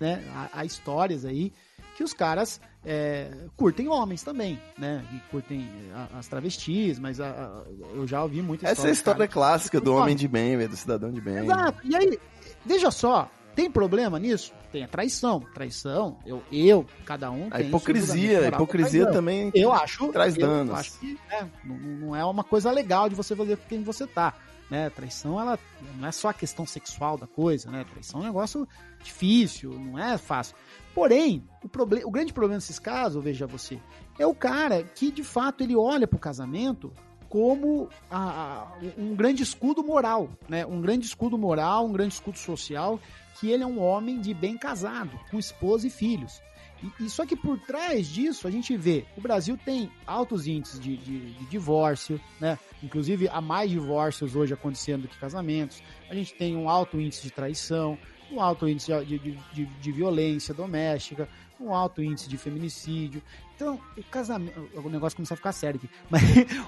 [0.00, 1.52] né, há, há histórias aí
[1.96, 5.04] que os caras é, curtem homens também, né?
[5.14, 8.92] E curtem a- as travestis, mas a- a- eu já ouvi muita Essa é a
[8.92, 11.44] história cara, clássica do homem de bem, do cidadão de bem.
[11.44, 11.78] Exato.
[11.86, 12.18] E aí,
[12.66, 14.52] veja só, tem problema nisso?
[14.70, 15.40] Tem a traição.
[15.54, 20.08] Traição, eu, eu cada um A hipocrisia, a hipocrisia também Eu acho.
[20.12, 20.74] traz eu danos.
[20.74, 24.06] acho que é, não, não é uma coisa legal de você fazer com quem você
[24.06, 24.34] tá.
[24.70, 24.88] Né?
[24.88, 25.58] Traição, ela
[25.98, 27.84] não é só a questão sexual da coisa, né?
[27.92, 28.66] Traição é um negócio
[29.04, 30.56] difícil, não é fácil.
[30.94, 33.78] Porém, o, proble- o grande problema desses casos, veja você,
[34.18, 36.90] é o cara que de fato ele olha pro casamento
[37.28, 40.64] como a- a- um grande escudo moral, né?
[40.64, 42.98] Um grande escudo moral, um grande escudo social,
[43.42, 46.40] que ele é um homem de bem casado, com esposa e filhos.
[46.80, 50.78] E, e só que por trás disso a gente vê, o Brasil tem altos índices
[50.78, 52.56] de, de- de divórcio, né?
[52.84, 55.82] Inclusive há mais divórcios hoje acontecendo do que casamentos.
[56.08, 57.98] A gente tem um alto índice de traição,
[58.30, 61.28] um alto índice de, de, de- de violência doméstica,
[61.62, 63.22] um alto índice de feminicídio.
[63.54, 64.68] Então, o casamento.
[64.74, 65.88] O negócio começa a ficar sério aqui.
[66.10, 66.22] Mas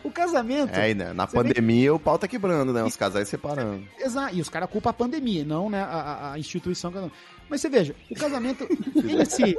[0.04, 0.70] o casamento.
[0.74, 2.82] É, né, na vê- pandemia o pau tá quebrando, né?
[2.84, 3.84] Os casais separando.
[3.98, 4.34] Exato.
[4.34, 6.92] E os caras culpam a pandemia, não né, a, a- instituição.
[6.92, 7.10] que-
[7.48, 9.58] Mas você veja, o casamento tem esse,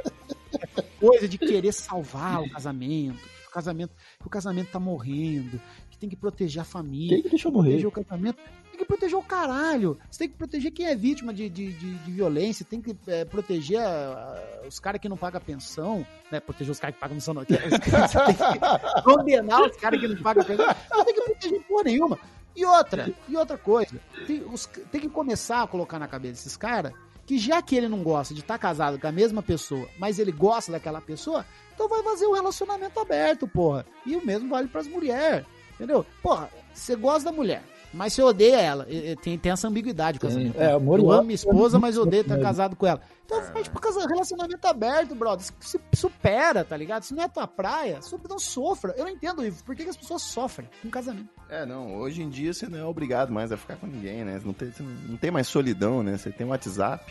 [0.60, 3.18] essa coisa de querer salvar o casamento.
[3.20, 5.60] que O casamento, que o casamento tá morrendo,
[5.90, 7.16] que tem que proteger a família.
[7.16, 7.88] Tem que deixar proteger morrer.
[7.88, 8.38] o casamento.
[8.76, 9.98] Tem que proteger o caralho.
[10.12, 12.66] Você tem que proteger quem é vítima de, de, de, de violência.
[12.70, 16.06] Tem que é, proteger ah, os caras que não pagam pensão.
[16.30, 16.42] Né?
[16.42, 17.44] Proteger os caras que pagam pensão, não.
[17.44, 20.66] Você tem que condenar os caras que não pagam pensão.
[20.92, 22.20] Não tem que proteger porra nenhuma.
[22.54, 23.98] E outra, e outra coisa.
[24.28, 26.92] Tem, os- tem que começar a colocar na cabeça desses caras
[27.26, 30.32] que já que ele não gosta de estar casado com a mesma pessoa, mas ele
[30.32, 33.84] gosta daquela pessoa, então vai fazer um relacionamento aberto, porra.
[34.06, 35.44] E o mesmo vale pras mulheres.
[35.74, 36.06] Entendeu?
[36.22, 37.64] Porra, você gosta da mulher,
[37.96, 38.88] mas você odeia ela.
[39.22, 40.54] Tem, tem essa ambiguidade com essa Tem.
[40.58, 42.42] É, amor Eu amo minha esposa, mas odeio estar É.
[42.42, 43.02] casado com ela.
[43.26, 45.46] Então faz por causa relacionamento aberto, brother.
[45.60, 47.02] Se supera, tá ligado?
[47.04, 48.94] Se não é tua praia, não sofra.
[48.98, 49.64] Eu não entendo, Ivo.
[49.64, 51.30] Por que, que as pessoas sofrem com casamento?
[51.50, 54.40] É, não, hoje em dia você não é obrigado mais a ficar com ninguém, né?
[54.46, 54.72] Não tem,
[55.08, 56.18] não- tem mais solidão, né?
[56.18, 57.04] Você tem o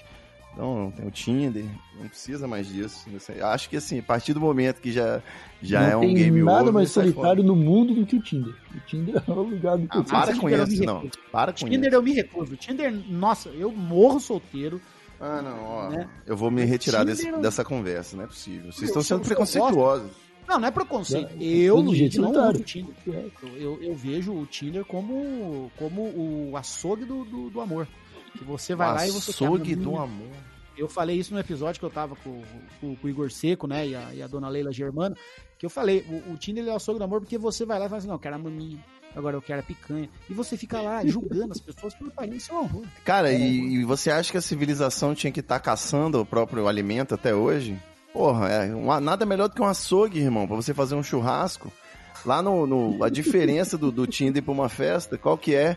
[0.57, 1.65] WhatsApp, não, tem o Tinder,
[2.01, 3.07] não precisa mais disso.
[3.43, 5.23] Acho que assim, a partir do momento que já,
[5.63, 8.17] já não é um tem game nada over, mais sai solitário no mundo do que
[8.17, 8.55] o Tinder.
[8.75, 10.01] O Tinder é obrigado fora.
[10.01, 11.11] Ah, por para Tinder com eu isso, não.
[11.33, 11.95] Para com Tinder isso.
[11.97, 12.57] eu me recuso.
[12.57, 14.81] Tinder, nossa, eu morro solteiro.
[15.21, 15.89] Ah, não, ó.
[15.91, 16.09] né?
[16.27, 18.71] Eu vou me retirar Tinder desse- não- dessa conversa, não é possível.
[18.73, 20.11] Vocês Eu estão sendo eu preconceituosos.
[20.47, 21.31] Não, não é preconceito.
[21.41, 22.95] É, Eu, Luigi, jeito não uso o Tinder.
[23.07, 27.89] Eu, eu, eu vejo o Tinder como, como o açougue do, do, do amor.
[28.37, 30.29] Que você vai lá e você Açougue do amor.
[30.77, 32.43] Eu falei isso no episódio que eu tava com,
[32.81, 33.87] com- com o Igor Seco, né?
[33.87, 35.17] E a, e a dona Leila Germano.
[35.57, 37.87] Que eu falei, o, o Tinder é o açougue do amor porque você vai lá
[37.87, 38.79] e fala assim, não, eu quero a maminha.
[39.15, 40.09] Agora eu quero a picanha.
[40.29, 42.83] E você fica lá julgando as pessoas pelo é um horror.
[43.05, 47.15] Cara, e, e você acha que a civilização tinha que estar caçando o próprio alimento
[47.15, 47.81] até hoje?
[48.13, 51.73] Porra, é uma- nada melhor do que um açougue, irmão, pra você fazer um churrasco.
[52.27, 55.77] Lá no, no- a diferença do, do Tinder pra uma festa, qual que é?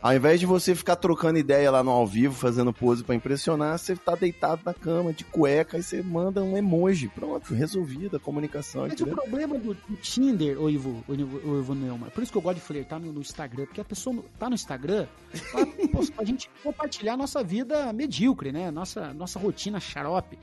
[0.00, 3.76] Ao invés de você ficar trocando ideia lá no ao vivo, fazendo pose pra impressionar,
[3.78, 7.08] você tá deitado na cama, de cueca, e você manda um emoji.
[7.08, 9.14] Pronto, resolvida a comunicação, Mas o entendeu?
[9.16, 12.42] problema do, do Tinder, ô Ivo, ô Ivo, ô Ivo Neumann, por isso que eu
[12.42, 15.06] gosto de flertar no, no Instagram, porque a pessoa no- tá no Instagram
[15.50, 15.66] pra,
[16.14, 18.70] pra gente compartilhar a nossa vida medíocre, né?
[18.70, 20.38] Nossa, nossa rotina xarope.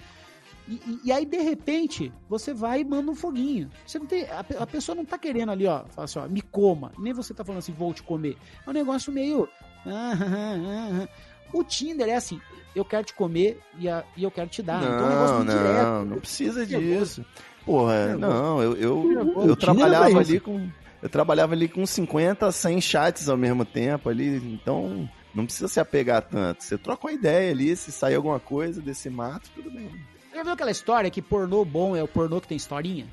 [0.68, 3.70] E, e- e aí, de repente, você vai e manda um foguinho.
[3.86, 6.42] Você não tem, a, a pessoa não tá querendo ali, ó, falar assim, ó, me
[6.42, 6.92] coma.
[6.98, 8.36] Nem você tá falando assim, vou te comer.
[8.66, 9.48] É um negócio meio.
[9.86, 11.08] ah, ah, ah.
[11.54, 12.42] O Tinder é assim,
[12.76, 14.82] eu quero te comer e, a- e eu quero te dar.
[14.82, 15.84] então é um negócio Não, direto.
[15.86, 17.24] não, não precisa disso.
[17.66, 19.12] Porra, não, eu, eu,
[19.46, 20.68] eu é trabalhava ali com.
[21.02, 25.80] Eu trabalhava ali com 50, 100 chats ao mesmo tempo ali, então não precisa se
[25.80, 26.64] apegar tanto.
[26.64, 29.90] Você troca uma ideia ali, se sair alguma coisa desse mato, tudo bem.
[30.36, 33.08] Já viu aquela história que pornô bom é o pornô que tem historinha?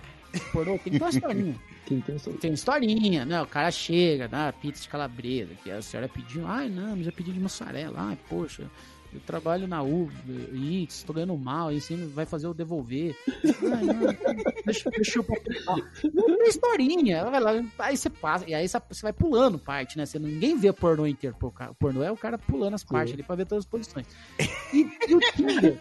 [0.53, 1.55] Pornô tem que ter uma historinha.
[1.85, 2.01] Tem
[2.41, 3.43] Tem historinha, né?
[3.43, 6.47] O cara chega, dá pizza de calabresa, que a senhora pediu.
[6.47, 7.97] Ai, não, mas eu pedi de mussarela.
[7.99, 8.71] Ai, poxa,
[9.13, 13.17] eu trabalho na Uber Eats, tô ganhando mal, aí você vai fazer eu devolver.
[13.45, 15.25] Ai, não, deixa, deixa eu...
[15.25, 20.07] Tem historinha, ela vai lá, aí você passa, e aí você vai pulando parte, né?
[20.07, 23.23] Você, ninguém vê pornô inteiro, pô, o pornô é o cara pulando as partes ali
[23.23, 24.07] pra ver todas as posições.
[24.73, 25.77] E, e o Tinder,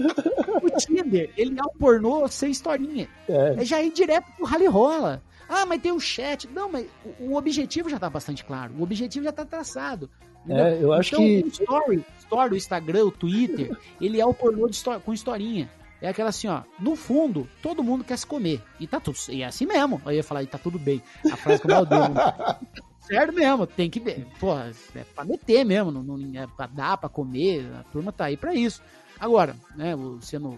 [0.62, 3.08] o Tinder, ele é o pornô sem historinha.
[3.28, 5.22] É, É já ir direto pro rally rola.
[5.48, 6.48] Ah, mas tem o chat.
[6.48, 6.88] Não, mas
[7.20, 8.74] o, o objetivo já tá bastante claro.
[8.78, 10.10] O objetivo já tá traçado.
[10.50, 14.34] É, eu acho então, que- o story, story, o Instagram, o Twitter, ele é o
[14.34, 15.70] pornô de histó- com historinha.
[16.02, 18.60] É aquela assim, ó, no fundo, todo mundo quer se comer.
[18.80, 20.02] E tá tudo, e é assim mesmo.
[20.04, 21.02] Eu ia falar, e tá tudo bem.
[21.32, 22.02] A frase como eu odeio.
[23.02, 24.26] Certo mesmo, tem que ver.
[24.40, 28.26] Porra, é pra meter mesmo, não, não, é pra dar, pra comer, a turma tá
[28.26, 28.82] aí pra isso.
[29.20, 30.58] Agora, né, você não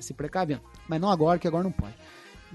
[0.00, 0.60] se precavendo.
[0.88, 1.94] Mas não agora, que agora não pode.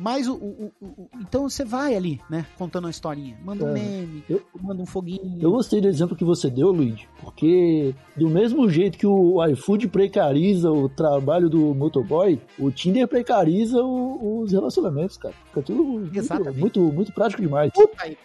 [0.02, 3.38] Mas o, o- o- o- então você vai ali, né, contando uma historinha.
[3.44, 5.38] Manda um É, meme, eu- manda um foguinho.
[5.42, 9.90] Eu gostei do exemplo que você deu, Luigi, porque do mesmo jeito que o iFood
[9.90, 15.34] precariza o trabalho do motoboy, o Tinder precariza o- os relacionamentos, cara.
[15.48, 17.70] Fica tudo muito, muito, muito prático demais.
[17.74, 18.18] Puta aí.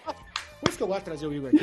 [0.61, 1.59] Por isso que eu gosto de trazer o Igor aqui.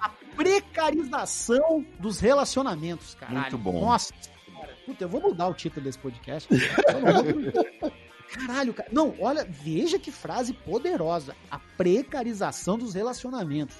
[0.00, 3.40] A precarização dos relacionamentos, caralho.
[3.40, 3.80] Muito bom.
[3.80, 4.68] Nossa senhora.
[4.86, 6.48] Puta, eu vou mudar o título desse podcast.
[6.52, 7.22] Eu não
[7.80, 7.92] vou-
[8.32, 8.88] Caralho, cara.
[8.92, 11.34] Não, olha, veja que frase poderosa.
[11.50, 13.76] A precarização dos relacionamentos.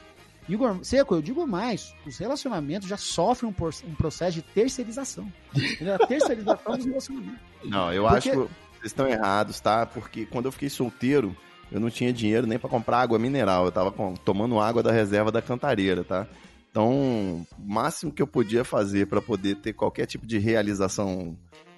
[0.48, 1.94] Igor, Seco, eu digo mais.
[2.07, 5.32] Os relacionamentos já sofrem um, por- um processo de terceirização.
[5.55, 5.94] Entendeu?
[5.94, 7.40] A terceirização dos relacionamentos.
[7.64, 8.50] Não, eu Porque- acho que vocês
[8.84, 9.86] estão errados, tá?
[9.86, 11.36] Porque quando eu fiquei solteiro,
[11.70, 13.66] eu não tinha dinheiro nem pra comprar água mineral.
[13.66, 16.26] Eu tava com- tomando água da reserva da cantareira, tá?
[16.70, 21.36] Então, o máximo que eu podia fazer pra poder ter qualquer tipo de realização,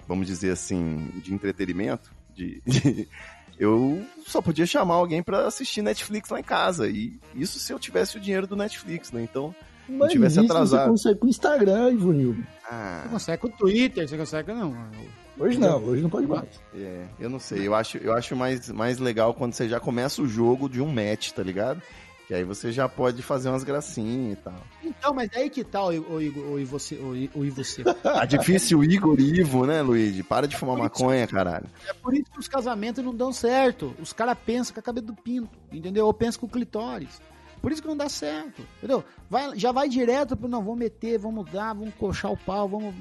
[0.08, 3.08] vamos dizer assim, de entretenimento, de, de-
[3.58, 6.88] eu só podia chamar alguém pra assistir Netflix lá em casa.
[6.88, 9.22] E isso se eu tivesse o dinheiro do Netflix, né?
[9.22, 9.54] Então,
[9.88, 10.86] Mas tivesse isso atrasado.
[10.86, 12.36] você consegue com o Instagram, Ivonil.
[12.68, 14.52] ah, Você consegue com o Twitter, você consegue.
[14.52, 14.74] Não.
[15.36, 16.44] Hoje não, hoje não pode mais.
[16.74, 17.66] É, eu não sei.
[17.66, 20.86] Eu acho, eu acho mais, mais legal quando você já começa o jogo de um
[20.92, 21.82] match, tá ligado?
[22.34, 24.54] Que aí você já pode fazer umas gracinhas e tal.
[24.82, 27.84] Então, mas aí que tal, o Igor, o I- você, o você?
[27.84, 30.24] Tá difícil o Igor e Ivo, né, Luigi?
[30.24, 31.66] Para de fumar maconha, caralho.
[31.86, 33.94] É por isso que os casamentos não dão certo.
[34.00, 36.06] Os caras pensam com a cabeça do pinto, entendeu?
[36.06, 37.22] Ou pensam com o clitóris.
[37.62, 39.04] Por isso que não dá certo, entendeu?
[39.30, 42.92] Vai, já vai direto pro, não, vamos meter, vamos dar, vamos coxar o pau, vamos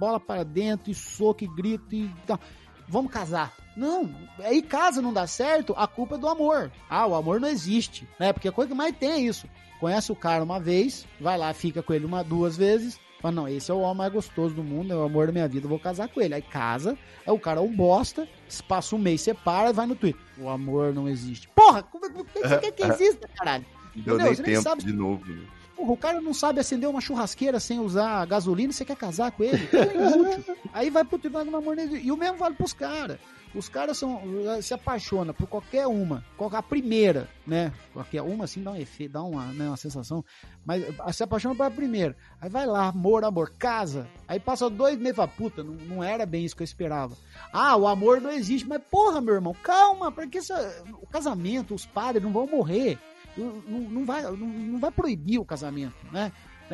[0.00, 2.40] bola para dentro, e soco, e grito, e tal.
[2.88, 3.52] Vamos casar.
[3.76, 4.08] Não,
[4.38, 6.70] aí casa não dá certo, a culpa é do amor.
[6.88, 8.32] Ah, o amor não existe, né?
[8.32, 9.48] Porque a coisa que mais tem é isso.
[9.80, 13.48] Conhece o cara uma vez, vai lá, fica com ele uma, duas vezes, fala, não,
[13.48, 15.78] esse é o homem mais gostoso do mundo, é o amor da minha vida, vou
[15.80, 16.34] casar com ele.
[16.34, 18.28] Aí casa, aí o cara é um bosta,
[18.68, 20.22] passa um mês, separa e vai no Twitter.
[20.38, 21.48] O amor não existe.
[21.48, 23.64] Porra, como é que você quer que exista, caralho?
[23.96, 24.26] Deu Entendeu?
[24.26, 24.84] nem Você nem tempo sabe.
[24.84, 25.24] de novo.
[25.32, 25.46] né?
[25.76, 29.32] Porra, o cara não sabe acender uma churrasqueira sem usar gasolina e você quer casar
[29.32, 29.68] com ele?
[29.72, 30.56] É inútil.
[30.72, 33.18] Aí vai pro no amor E o mesmo vale pros caras.
[33.54, 34.20] Os caras são,
[34.60, 37.72] se apaixonam por qualquer uma, qualquer, a primeira, né?
[37.92, 40.24] Qualquer uma, assim, dá um efeito, dá uma, né, uma sensação.
[40.66, 42.16] Mas ah, se apaixona pela primeira.
[42.40, 44.08] Aí vai lá, amor, amor, casa.
[44.26, 47.16] Aí passa dois meses fala, puta, não, não era bem isso que eu esperava.
[47.52, 48.66] Ah, o amor não existe.
[48.68, 52.98] Mas porra, meu irmão, calma, porque essa- o casamento, os padres não vão morrer.
[53.36, 53.52] Não,
[53.90, 56.30] não- vai, não, não vai proibir o casamento, né?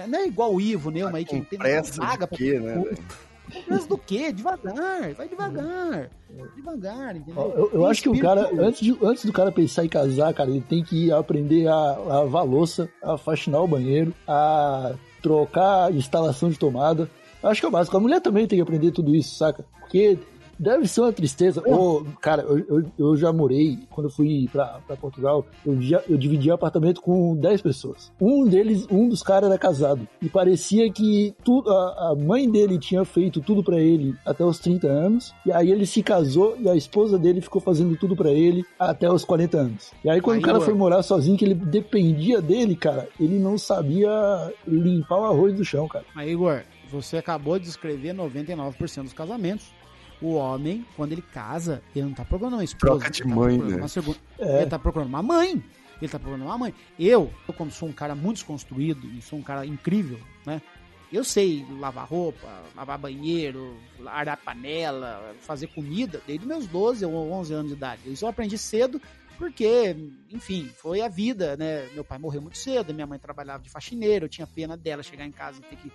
[0.09, 2.85] Não é igual o Ivo, Neuma aí, que tem pressa vaga de pra quê, né,
[3.67, 4.33] pressa do quê?
[4.33, 6.11] Devagar, vai devagar.
[6.55, 7.53] Devagar, entendeu?
[7.57, 10.49] Eu, eu acho que o cara, antes, de- antes do cara pensar em casar, cara,
[10.51, 15.87] ele tem que aprender a, a lavar a louça, a faxinar o banheiro, a trocar
[15.87, 17.11] a instalação de tomada.
[17.43, 17.97] Acho que é o básico.
[17.97, 19.65] A mulher também tem que aprender tudo isso, saca?
[19.81, 20.19] Porque
[20.61, 21.63] deve ser uma tristeza.
[21.67, 26.03] Ô, cara, eu, eu, eu já morei, quando eu fui pra, pra Portugal, eu, já,
[26.09, 28.13] eu dividi apartamento com 10 pessoas.
[28.21, 30.07] Um deles, um dos caras era casado.
[30.21, 34.59] E parecia que tu, a, a mãe dele tinha feito tudo pra ele até os
[34.59, 35.35] 30 anos.
[35.47, 39.11] E aí ele se casou e a esposa dele ficou fazendo tudo pra ele até
[39.11, 39.93] os 40 anos.
[40.05, 43.39] E aí quando Aí, o cara foi morar sozinho, que ele dependia dele, cara, ele
[43.39, 44.11] não sabia
[44.67, 46.05] limpar o arroz do chão, cara.
[46.15, 49.73] Mas, Igor, você acabou de descrever 99% dos casamentos.
[50.23, 52.99] O homem, quando ele casa, ele não tá procurando uma esposa.
[52.99, 53.83] Troca de ele tá mãe, procurando né?
[53.83, 54.61] uma segunda- É.
[54.63, 55.65] Ele tá procurando uma mãe.
[56.01, 56.75] Ele tá procurando uma mãe.
[56.99, 60.61] Eu, eu, como sou um cara muito desconstruído e sou um cara incrível, né?
[61.13, 62.47] eu sei lavar roupa,
[62.77, 68.03] lavar banheiro, arar panela, fazer comida, desde meus 12 ou 11 anos de idade.
[68.07, 69.01] Isso eu aprendi cedo
[69.37, 69.97] porque,
[70.31, 71.89] enfim, foi a vida, né?
[71.95, 75.25] Meu pai morreu muito cedo, minha mãe trabalhava de faxineiro, eu tinha pena dela chegar
[75.27, 75.91] em casa e ter que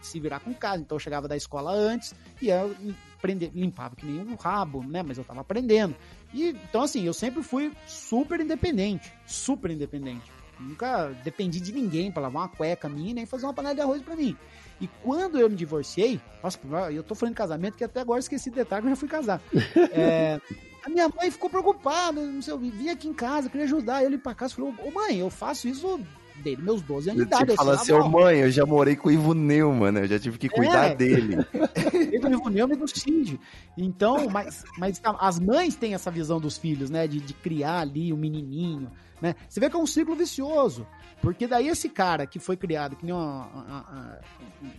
[0.00, 2.74] se virar com casa, então eu chegava da escola antes e eu
[3.16, 5.02] aprender, limpava que nem um rabo, né?
[5.02, 5.94] Mas eu tava aprendendo.
[6.32, 10.30] E então assim, eu sempre fui super independente, super independente.
[10.58, 14.02] Nunca dependi de ninguém para lavar uma cueca minha nem fazer uma panela de arroz
[14.02, 14.36] para mim.
[14.80, 16.58] E quando eu me divorciei, nossa,
[16.92, 19.08] eu tô falando de casamento que até agora esqueci de detalhe que eu já fui
[19.08, 19.40] casar.
[19.92, 20.40] É,
[20.84, 24.16] a minha mãe ficou preocupada, não sei, eu vim aqui em casa, queria ajudar ele
[24.16, 24.54] pra casa.
[24.54, 26.00] Falou, ô mãe, eu faço isso
[26.46, 27.50] desde meus 12 anos de idade.
[27.50, 30.02] Você fala assim, ô mãe, eu já morei com o Ivo Neumann, né?
[30.02, 30.94] Eu já tive que cuidar é.
[30.94, 31.36] dele.
[31.36, 33.40] do Ivo Neumann e do Cid.
[33.76, 37.08] Então, mas, mas as mães têm essa visão dos filhos, né?
[37.08, 39.34] De, de criar ali o um menininho, né?
[39.48, 40.86] Você vê que é um ciclo vicioso.
[41.20, 44.20] Porque daí esse cara que foi criado que nem uma, uma,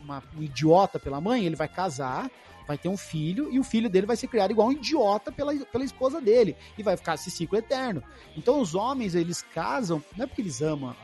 [0.03, 2.30] uma, um idiota pela mãe, ele vai casar,
[2.65, 5.53] vai ter um filho e o filho dele vai ser criado igual um idiota pela,
[5.53, 8.01] pela esposa dele e vai ficar esse ciclo eterno.
[8.38, 10.95] Então os homens, eles casam, não é porque eles amam,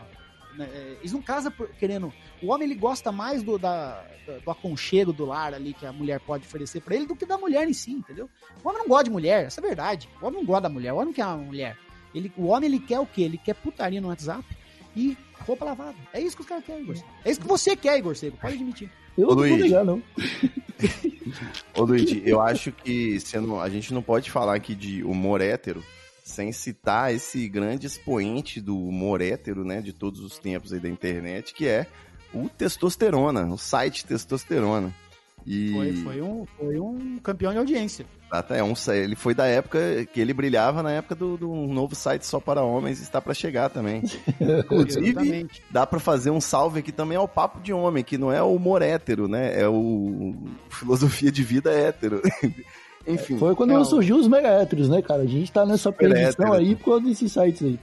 [0.57, 2.13] né, é, eles não casam por, querendo.
[2.41, 4.03] O homem ele gosta mais do, da,
[4.43, 7.37] do aconchego do lar ali que a mulher pode oferecer para ele do que da
[7.37, 8.29] mulher em si, entendeu?
[8.63, 10.09] O homem não gosta de mulher, essa é a verdade.
[10.21, 11.77] O homem não gosta da mulher, o homem não quer uma mulher.
[12.13, 13.23] Ele, o homem ele quer o quê?
[13.23, 14.45] Ele quer putaria no WhatsApp
[14.95, 15.97] e roupa lavada.
[16.13, 16.95] É isso que os caras querem, Igor.
[17.25, 18.15] É isso que você quer, Igor.
[18.39, 18.91] Pode admitir.
[19.17, 19.51] Eu Ô, não Luiz.
[19.51, 20.01] vou ligar, não.
[21.75, 25.83] Ô, Luiz, eu acho que sendo, a gente não pode falar aqui de humor hétero
[26.23, 30.89] sem citar esse grande expoente do humor hétero, né, de todos os tempos aí da
[30.89, 31.85] internet, que é
[32.33, 34.93] o Testosterona, o site Testosterona.
[35.45, 35.73] E...
[35.73, 38.05] Foi, foi, um, foi um campeão de audiência.
[38.49, 42.25] É um, ele foi da época que ele brilhava na época do, do novo site
[42.25, 44.01] só para homens está para chegar também.
[44.41, 48.41] Inclusive, dá para fazer um salve aqui também ao papo de homem, que não é
[48.41, 49.61] o humor hétero, né?
[49.61, 50.33] É o
[50.69, 52.21] filosofia de vida hétero.
[53.05, 53.37] Enfim.
[53.37, 55.23] Foi quando é, surgiu os mega héteros, né, cara?
[55.23, 57.79] A gente tá nessa perdição aí por causa desses sites aí.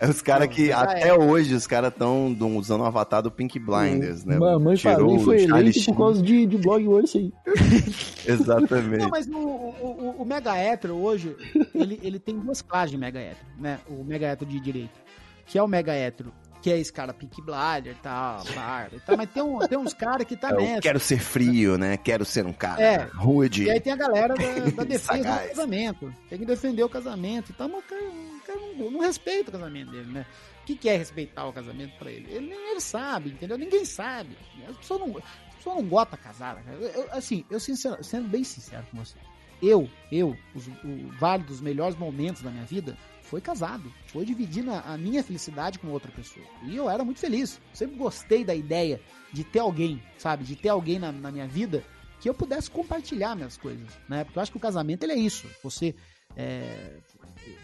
[0.00, 1.14] É os caras que até é.
[1.14, 4.36] hoje os caras estão usando o avatar do Pink Blinders, né?
[4.36, 7.32] Mamãe falei foi eleito por causa de, de blog Wars aí.
[8.26, 9.02] Exatamente.
[9.02, 11.36] Não, mas o, o, o, Mega Hétero hoje,
[11.74, 13.78] ele, ele tem duas classes de Mega Hétero, né?
[13.88, 15.04] O Mega Hétero de direito.
[15.46, 16.32] Que é o Mega Hétero
[16.64, 19.76] que é esse cara Pink Blinder e tal, barba e tal, mas tem, um, tem
[19.76, 20.80] uns caras que tá Eu nessa.
[20.80, 21.98] quero ser frio, né?
[21.98, 23.64] Quero ser um cara é, rude.
[23.64, 26.14] E aí tem a galera da, da defesa do casamento.
[26.30, 29.50] Tem que defender o casamento e tal, mas o cara, o cara não, não, respeita
[29.50, 30.24] o casamento dele, né?
[30.62, 32.32] O que, que é respeitar o casamento pra ele?
[32.32, 33.58] Ele, ele sabe, entendeu?
[33.58, 34.34] Ninguém sabe.
[34.66, 36.64] As pessoas não, as pessoas não gostam casar.
[36.66, 39.18] Eu, eu, assim, eu sincero, sendo bem sincero com você,
[39.62, 42.96] eu, eu, os, o vale dos melhores momentos da minha vida,
[43.34, 46.46] foi casado, foi dividir a minha felicidade com outra pessoa.
[46.62, 47.60] E eu era muito feliz.
[47.72, 49.00] Sempre gostei da ideia
[49.32, 50.44] de ter alguém, sabe?
[50.44, 51.82] De ter alguém na, na minha vida
[52.20, 54.22] que eu pudesse compartilhar minhas coisas, né?
[54.22, 55.48] Porque eu acho que o casamento ele é isso.
[55.64, 55.96] Você
[56.36, 56.98] é,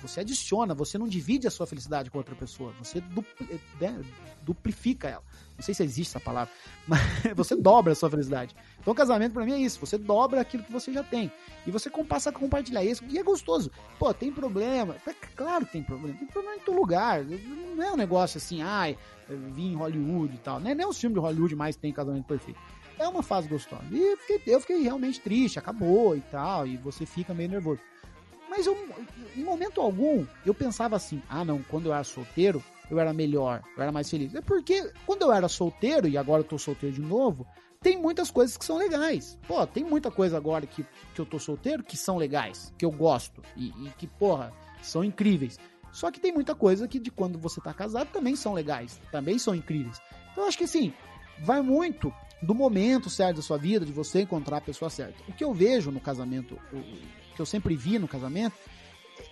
[0.01, 4.01] você adiciona, você não divide a sua felicidade com outra pessoa, você dupli, né,
[4.43, 5.25] duplifica ela.
[5.57, 6.53] Não sei se existe essa palavra,
[6.87, 7.01] mas
[7.35, 8.55] você dobra a sua felicidade.
[8.79, 11.31] Então, casamento para mim é isso, você dobra aquilo que você já tem
[11.67, 13.71] e você passa a compartilhar isso e é gostoso.
[13.99, 14.97] Pô, tem problema?
[15.07, 17.25] É claro que tem problema, tem problema em todo lugar.
[17.25, 18.97] Não é um negócio assim, ai,
[19.29, 20.61] vim em Hollywood e tal.
[20.61, 22.59] Não é nem os filmes de Hollywood mais tem casamento perfeito.
[22.99, 23.85] É uma fase gostosa.
[23.91, 27.81] E eu fiquei, eu fiquei realmente triste, acabou e tal, e você fica meio nervoso.
[28.51, 28.77] Mas eu,
[29.37, 33.63] em momento algum, eu pensava assim: ah, não, quando eu era solteiro, eu era melhor,
[33.77, 34.35] eu era mais feliz.
[34.35, 37.47] É porque quando eu era solteiro, e agora eu tô solteiro de novo,
[37.81, 39.39] tem muitas coisas que são legais.
[39.47, 40.85] Pô, tem muita coisa agora que,
[41.15, 45.05] que eu tô solteiro que são legais, que eu gosto, e, e que, porra, são
[45.05, 45.57] incríveis.
[45.93, 49.39] Só que tem muita coisa que de quando você tá casado também são legais, também
[49.39, 50.01] são incríveis.
[50.33, 50.93] Então eu acho que assim,
[51.41, 55.23] vai muito do momento certo da sua vida, de você encontrar a pessoa certa.
[55.29, 56.59] O que eu vejo no casamento,
[57.41, 58.55] que eu sempre vi no casamento,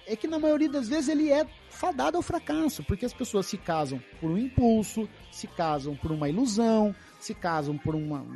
[0.07, 3.59] é que na maioria das vezes ele é fadado ao fracasso, porque as pessoas se
[3.59, 8.27] casam por um impulso, se casam por uma ilusão, se casam por uma,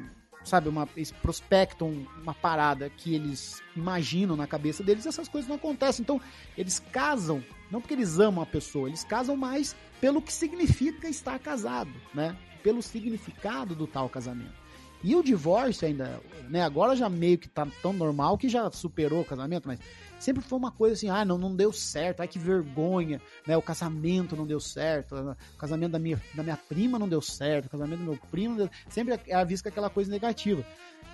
[0.45, 0.87] sabe, uma
[1.23, 6.03] prospectam uma parada que eles imaginam na cabeça deles, essas coisas não acontecem.
[6.03, 6.21] Então,
[6.57, 11.39] eles casam não porque eles amam a pessoa, eles casam mais pelo que significa estar
[11.39, 12.37] casado, né?
[12.63, 14.62] Pelo significado do tal casamento.
[15.03, 16.63] E o divórcio ainda, né?
[16.63, 19.81] Agora já meio que tá tão normal que já superou o casamento, mas
[20.21, 23.57] sempre foi uma coisa assim, ah, não, não deu certo, ai que vergonha, né?
[23.57, 27.67] O casamento não deu certo, o casamento da minha, da minha prima não deu certo,
[27.67, 28.71] o casamento do meu primo deu...
[28.89, 30.65] sempre é vista aquela coisa negativa.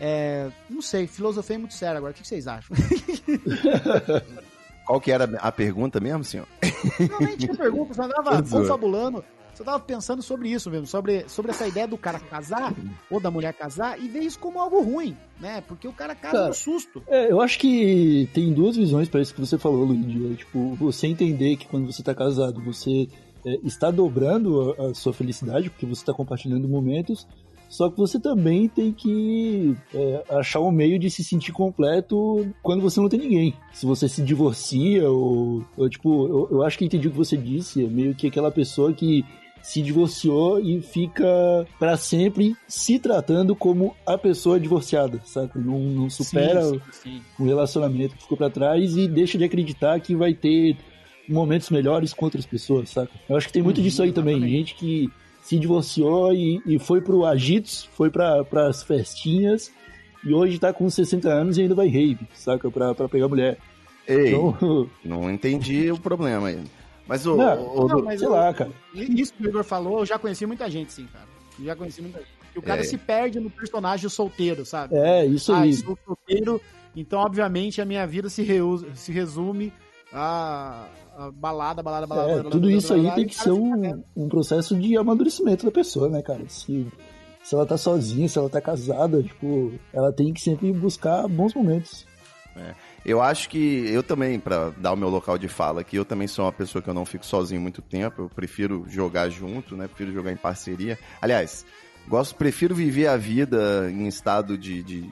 [0.00, 2.76] É, não sei, filosofia é muito séria agora, o que vocês acham?
[4.88, 6.46] Qual que era a pergunta mesmo, senhor?
[7.10, 9.22] Não, nem tinha pergunta, você andava confabulando
[9.52, 12.72] Só tava pensando sobre isso mesmo, sobre, sobre essa ideia do cara casar,
[13.10, 15.62] ou da mulher casar, e ver isso como algo ruim, né?
[15.68, 17.02] Porque o cara casa Cara, no susto.
[17.06, 20.32] É, eu acho que tem duas visões para isso que você falou, Luigi.
[20.32, 23.10] É, tipo, você entender que quando você tá casado, você
[23.44, 27.28] é, está dobrando a, a sua felicidade, porque você está compartilhando momentos,
[27.68, 32.80] só que você também tem que é, achar um meio de se sentir completo quando
[32.80, 33.54] você não tem ninguém.
[33.72, 37.36] Se você se divorcia, ou, ou, tipo, eu, eu acho que entendi o que você
[37.36, 39.24] disse, é meio que aquela pessoa que
[39.60, 41.26] se divorciou e fica
[41.78, 45.50] pra sempre se tratando como a pessoa divorciada, sabe?
[45.56, 47.22] Não, não supera Sim, sim, sim.
[47.38, 50.76] um relacionamento que ficou pra trás e deixa de acreditar que vai ter
[51.28, 53.12] momentos melhores com outras pessoas, saca?
[53.28, 54.56] Eu acho que tem muito Uhum, disso aí também, exatamente.
[54.56, 55.10] gente que
[55.48, 59.72] se divorciou e, e foi pro agitos, foi pra, pras festinhas
[60.22, 62.70] e hoje tá com 60 anos e ainda vai rave, saca?
[62.70, 63.56] Pra, pra pegar mulher.
[64.06, 66.62] Ei, Então, não entendi o problema aí.
[67.06, 67.34] Mas o.
[67.36, 68.70] Não, o- o- Não, mas sei eu- lá, cara.
[68.94, 71.24] E Isso que o Igor falou, eu já conheci muita gente, sim, cara.
[71.58, 72.30] Eu Já conheci muita gente.
[72.52, 72.84] Que o cara É.
[72.84, 74.94] se perde no personagem solteiro, sabe?
[74.96, 75.72] É, isso ah, aí.
[75.72, 76.60] sou solteiro,
[76.94, 79.72] então obviamente a minha vida se, reu- se resume
[80.12, 80.86] a
[81.34, 82.30] balada, balada, balada.
[82.30, 86.08] É, balada, tudo isso aí tem que ser um, um processo de amadurecimento da pessoa,
[86.08, 86.48] né, cara?
[86.48, 86.86] Se,
[87.42, 91.54] se ela tá sozinha, se ela tá casada, tipo, ela tem que sempre buscar bons
[91.54, 92.06] momentos.
[93.04, 96.26] Eu acho que eu também, pra dar o meu local de fala aqui, eu também
[96.26, 98.22] sou uma pessoa que eu não fico sozinho muito tempo.
[98.22, 99.86] Eu prefiro jogar junto, né?
[99.86, 100.98] Prefiro jogar em parceria.
[101.20, 101.64] Aliás,
[102.06, 105.10] gosto, prefiro viver a vida em estado de, de,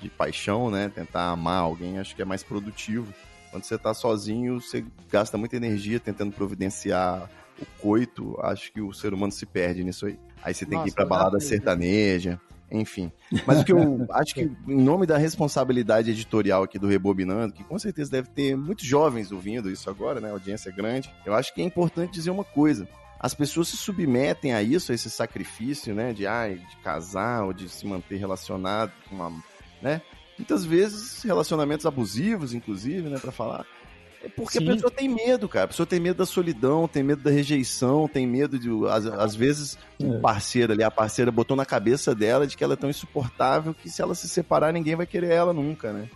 [0.00, 0.90] de paixão, né?
[0.94, 3.12] Tentar amar alguém, acho que é mais produtivo.
[3.52, 7.30] Quando você tá sozinho, você gasta muita energia tentando providenciar
[7.60, 8.36] o coito.
[8.40, 10.18] Acho que o ser humano se perde nisso aí.
[10.42, 11.48] Aí você tem que ir Nossa, pra balada exatamente.
[11.48, 12.40] sertaneja,
[12.70, 13.12] enfim.
[13.46, 17.62] Mas o que eu acho que, em nome da responsabilidade editorial aqui do Rebobinando, que
[17.62, 20.30] com certeza deve ter muitos jovens ouvindo isso agora, né?
[20.30, 21.12] A audiência é grande.
[21.26, 22.88] Eu acho que é importante dizer uma coisa.
[23.20, 26.12] As pessoas se submetem a isso, a esse sacrifício, né?
[26.12, 29.30] De, ai, de casar ou de se manter relacionado com uma.
[29.80, 30.00] né?
[30.42, 33.16] Muitas vezes relacionamentos abusivos, inclusive, né?
[33.16, 33.64] Pra falar.
[34.24, 34.68] É porque Sim.
[34.68, 35.66] a pessoa tem medo, cara.
[35.66, 38.68] A pessoa tem medo da solidão, tem medo da rejeição, tem medo de.
[38.88, 40.18] Às, às vezes, o É.
[40.18, 43.88] parceiro ali, a parceira botou na cabeça dela de que ela é tão insuportável que
[43.88, 46.08] se ela se separar, ninguém vai querer ela nunca, né?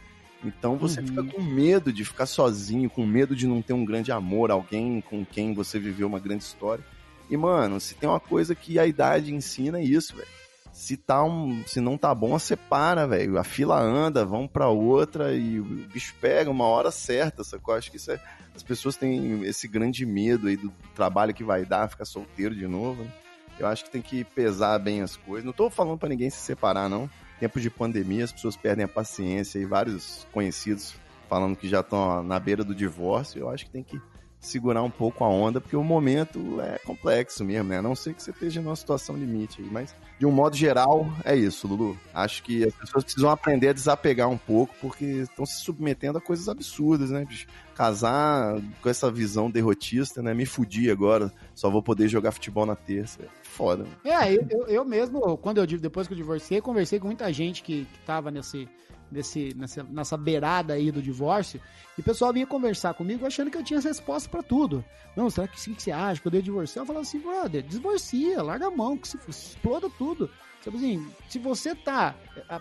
[0.45, 1.07] Então você Uhum.
[1.07, 5.01] fica com medo de ficar sozinho, com medo de não ter um grande amor, alguém
[5.01, 6.85] com quem você viveu uma grande história.
[7.31, 10.29] E, mano, se tem uma coisa que a idade ensina é isso, velho.
[10.77, 13.39] Se, tá um, se não tá bom, separa, velho.
[13.39, 17.75] A fila anda, vão pra outra e o bicho pega uma hora certa, sacou?
[17.75, 18.21] Acho que isso é.
[18.55, 22.67] As pessoas têm esse grande medo aí do trabalho que vai dar, ficar solteiro de
[22.67, 23.03] novo.
[23.03, 23.11] né?
[23.59, 25.47] Eu acho que tem que pesar bem as coisas.
[25.47, 27.09] Não tô falando pra ninguém se separar, não.
[27.41, 30.95] Tempo de pandemia, as pessoas perdem a paciência e vários conhecidos
[31.27, 33.41] falando que já estão na beira do divórcio.
[33.41, 33.99] Eu acho que tem que
[34.41, 37.79] segurar um pouco a onda, porque o momento é complexo mesmo, né?
[37.79, 39.69] A não ser que você esteja numa situação limite aí.
[39.71, 41.99] Mas, de um modo geral, é isso, Lulu.
[42.15, 46.21] Acho que as pessoas precisam aprender a desapegar um pouco, porque estão se submetendo a
[46.21, 47.27] coisas absurdas, né?
[47.75, 50.33] Casar com essa visão derrotista, né?
[50.33, 53.21] Me fudi agora, só vou poder jogar futebol na terça.
[53.57, 53.87] É Foda?
[54.05, 57.85] É, eu, eu, mesmo, quando eu depois que eu divorciei, conversei com muita gente que,
[57.87, 58.69] que tava nesse,
[59.11, 61.61] nesse, nessa, nessa beirada aí do divórcio,
[61.97, 64.85] e o pessoal vinha conversar comigo achando que eu tinha resposta pra tudo.
[65.17, 66.83] Não, será que que você acha que eu devo divorciar?
[66.83, 70.29] Eu falava assim, brother, divorcia, larga a mão, que se exploda tudo.
[70.63, 72.15] Tipo assim, se você tá.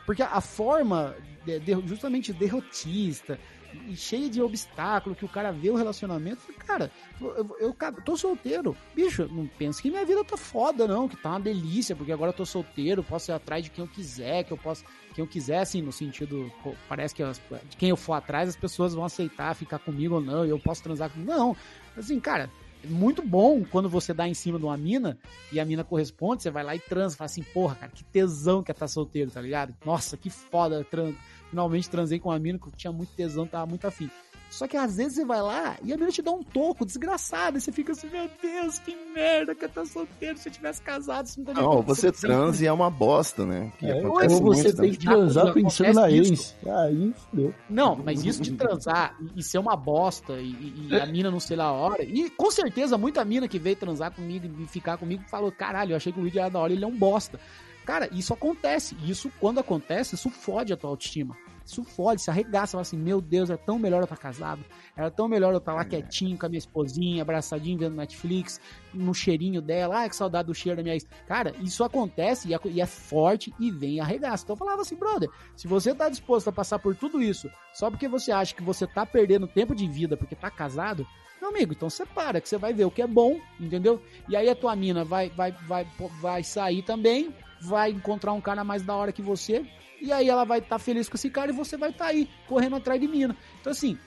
[0.05, 1.15] Porque a forma
[1.45, 3.39] de- de- justamente derrotista
[3.87, 8.15] e cheia de obstáculo que o cara vê o relacionamento, cara, eu, eu, eu tô
[8.17, 8.75] solteiro.
[8.95, 12.29] Bicho, não pensa que minha vida tá foda, não, que tá uma delícia, porque agora
[12.29, 14.83] eu tô solteiro, posso ir atrás de quem eu quiser, que eu posso.
[15.13, 16.51] Quem eu quiser, assim, no sentido.
[16.89, 20.21] parece que as- de quem eu for atrás, as pessoas vão aceitar ficar comigo ou
[20.21, 21.31] não, eu posso transar comigo.
[21.31, 21.55] Não.
[21.95, 22.49] Assim, cara,
[22.83, 25.17] é muito bom quando você dá em cima de uma mina
[25.53, 28.61] e a mina corresponde, você vai lá e transa, fala assim, porra, cara, que tesão
[28.61, 29.73] que é estar solteiro, tá ligado?
[29.85, 31.13] Nossa, que foda, tran-
[31.49, 34.09] finalmente transei com uma mina que eu tinha muito tesão, tava muito afim.
[34.47, 37.57] Só que às vezes você vai lá e a mina te dá um toco desgraçado,
[37.57, 40.81] e você fica assim, meu Deus, que merda que eu tô solteiro, se eu tivesse
[40.81, 43.73] casado, isso não teria Não, você transa e é uma bosta, né?
[43.77, 44.91] Que É, ou você muito tem também.
[44.91, 46.55] que transar pensando na ex.
[46.65, 47.53] Aí, fudeu.
[47.69, 51.29] Não, mas isso de transar e- e ser uma bosta e, e- e a mina
[51.31, 52.03] não sei lá a hora.
[52.03, 55.97] E com certeza muita mina que veio transar comigo e ficar comigo falou: caralho, eu
[55.97, 57.39] achei que o Luigi era da hora, ele é um bosta.
[57.85, 58.97] Cara, isso acontece.
[59.05, 61.37] Isso, quando acontece, isso fode a tua autoestima.
[61.65, 64.63] Isso fode, se arregaça, fala assim, meu Deus, é tão melhor eu estar casado.
[64.95, 68.61] Era tão melhor eu estar lá quietinho com a minha esposinha, abraçadinho, vendo Netflix,
[68.93, 69.97] no cheirinho dela.
[69.97, 71.07] Ai, que saudade do cheiro da minha ex.
[71.27, 74.43] Cara, isso acontece e é, é forte e vem arregaça.
[74.43, 77.89] Então eu falava assim, brother, se você tá disposto a passar por tudo isso só
[77.89, 81.07] porque você acha que você tá perdendo tempo de vida porque tá casado,
[81.41, 84.01] Meu amigo, então separa, que você vai ver o que é bom, entendeu?
[84.27, 85.85] E aí a tua mina vai, vai, vai,
[86.19, 87.33] vai sair também,
[87.65, 89.65] vai encontrar um cara mais da hora que você,
[90.01, 92.75] e aí ela vai estar feliz com esse cara e você vai estar aí, correndo
[92.75, 93.35] atrás de mina.
[93.59, 93.97] Então assim,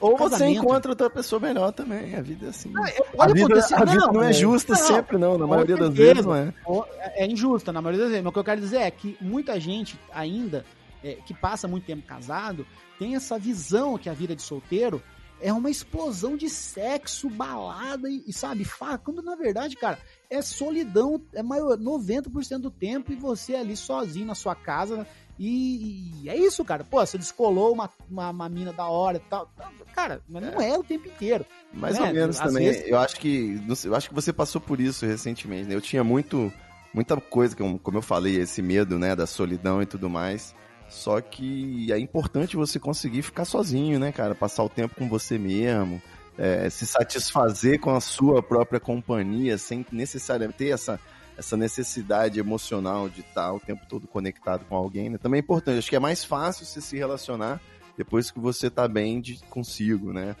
[0.00, 2.14] Ou você encontra outra pessoa melhor também.
[2.14, 2.72] A vida é assim.
[2.76, 3.74] Ah, é- a pode vida, acontecer.
[3.74, 5.36] a vida Não, não, é é- justa não, sempre, não.
[5.38, 6.54] Na maioria das vezes não é.
[6.64, 8.24] Ou- é injusta na maioria das vezes.
[8.24, 10.64] Mas o que eu quero dizer é que muita gente ainda
[11.04, 12.66] é, que passa muito tempo casado
[12.98, 15.02] tem essa visão que a vida de solteiro
[15.40, 19.98] é uma explosão de sexo, balada e, e, sabe, farra, quando na verdade, cara,
[20.30, 25.06] é solidão, é maior 90% do tempo e você ali sozinho na sua casa
[25.38, 26.84] e, e é isso, cara.
[26.84, 29.50] Pô, você descolou uma, uma, uma mina da hora e tal.
[29.94, 31.44] Cara, mas não é o tempo inteiro.
[31.72, 32.06] Mais né?
[32.06, 32.66] ou menos Às também.
[32.68, 35.74] vezes- Eu acho que eu acho que você passou por isso recentemente, né?
[35.74, 36.52] Eu tinha muito
[36.92, 40.54] muita coisa como eu falei, esse medo, né, da solidão e tudo mais.
[40.88, 44.34] Só que é importante você conseguir ficar sozinho, né, cara?
[44.34, 46.02] Passar o tempo com você mesmo,
[46.38, 50.98] é, se satisfazer com a sua própria companhia, sem necessariamente ter essa,
[51.36, 55.18] essa necessidade emocional de estar o tempo todo conectado com alguém, né?
[55.18, 55.78] Também é importante.
[55.78, 57.60] Acho que é mais fácil você se relacionar
[57.96, 60.34] depois que você tá bem de consigo, né?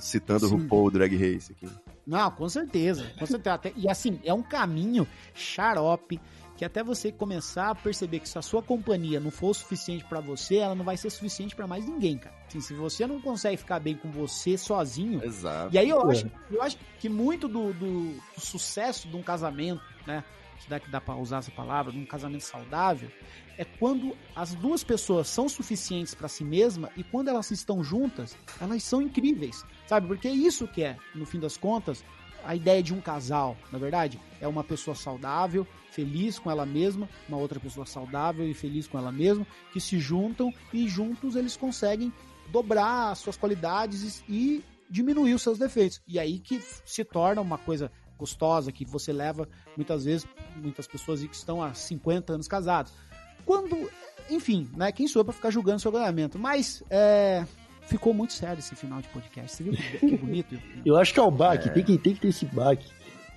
[0.00, 0.56] Citando o Sim.
[0.56, 1.68] RuPaul Drag Race aqui.
[2.06, 3.06] Não, com certeza.
[3.18, 3.60] Com certeza.
[3.76, 6.20] E assim, é um caminho xarope
[6.58, 10.20] que até você começar a perceber que se a sua companhia não for suficiente pra
[10.20, 12.34] você, ela não vai ser suficiente pra mais ninguém, cara.
[12.48, 15.72] Assim, se você não consegue ficar bem com você sozinho, Exato.
[15.74, 19.80] e aí eu acho, eu acho que muito do, do- do sucesso de um casamento,
[20.06, 20.24] né?
[20.58, 23.08] Se dá que dá pra usar essa palavra, de um casamento saudável,
[23.56, 28.36] é quando as duas pessoas são suficientes pra si mesma e quando elas estão juntas,
[28.60, 30.08] elas são incríveis, sabe?
[30.08, 32.04] Porque é isso que é, no fim das contas,
[32.44, 37.08] a ideia de um casal, na verdade, é uma pessoa saudável, feliz com ela mesma,
[37.28, 41.56] uma outra pessoa saudável e feliz com ela mesma, que se juntam e juntos eles
[41.56, 42.12] conseguem
[42.50, 46.00] dobrar as suas qualidades e diminuir os seus defeitos.
[46.06, 50.26] E aí que se torna uma coisa gostosa que você leva muitas vezes
[50.56, 52.92] muitas pessoas que estão há 50 anos casados.
[53.44, 53.90] Quando,
[54.28, 57.46] enfim, né, quem sou para ficar julgando seu casamento, mas é,
[57.88, 59.56] ficou muito sério esse final de podcast.
[59.56, 60.58] Você viu que, que bonito?
[60.84, 62.86] Eu acho que é o baque, tem, que, tem que ter esse baque.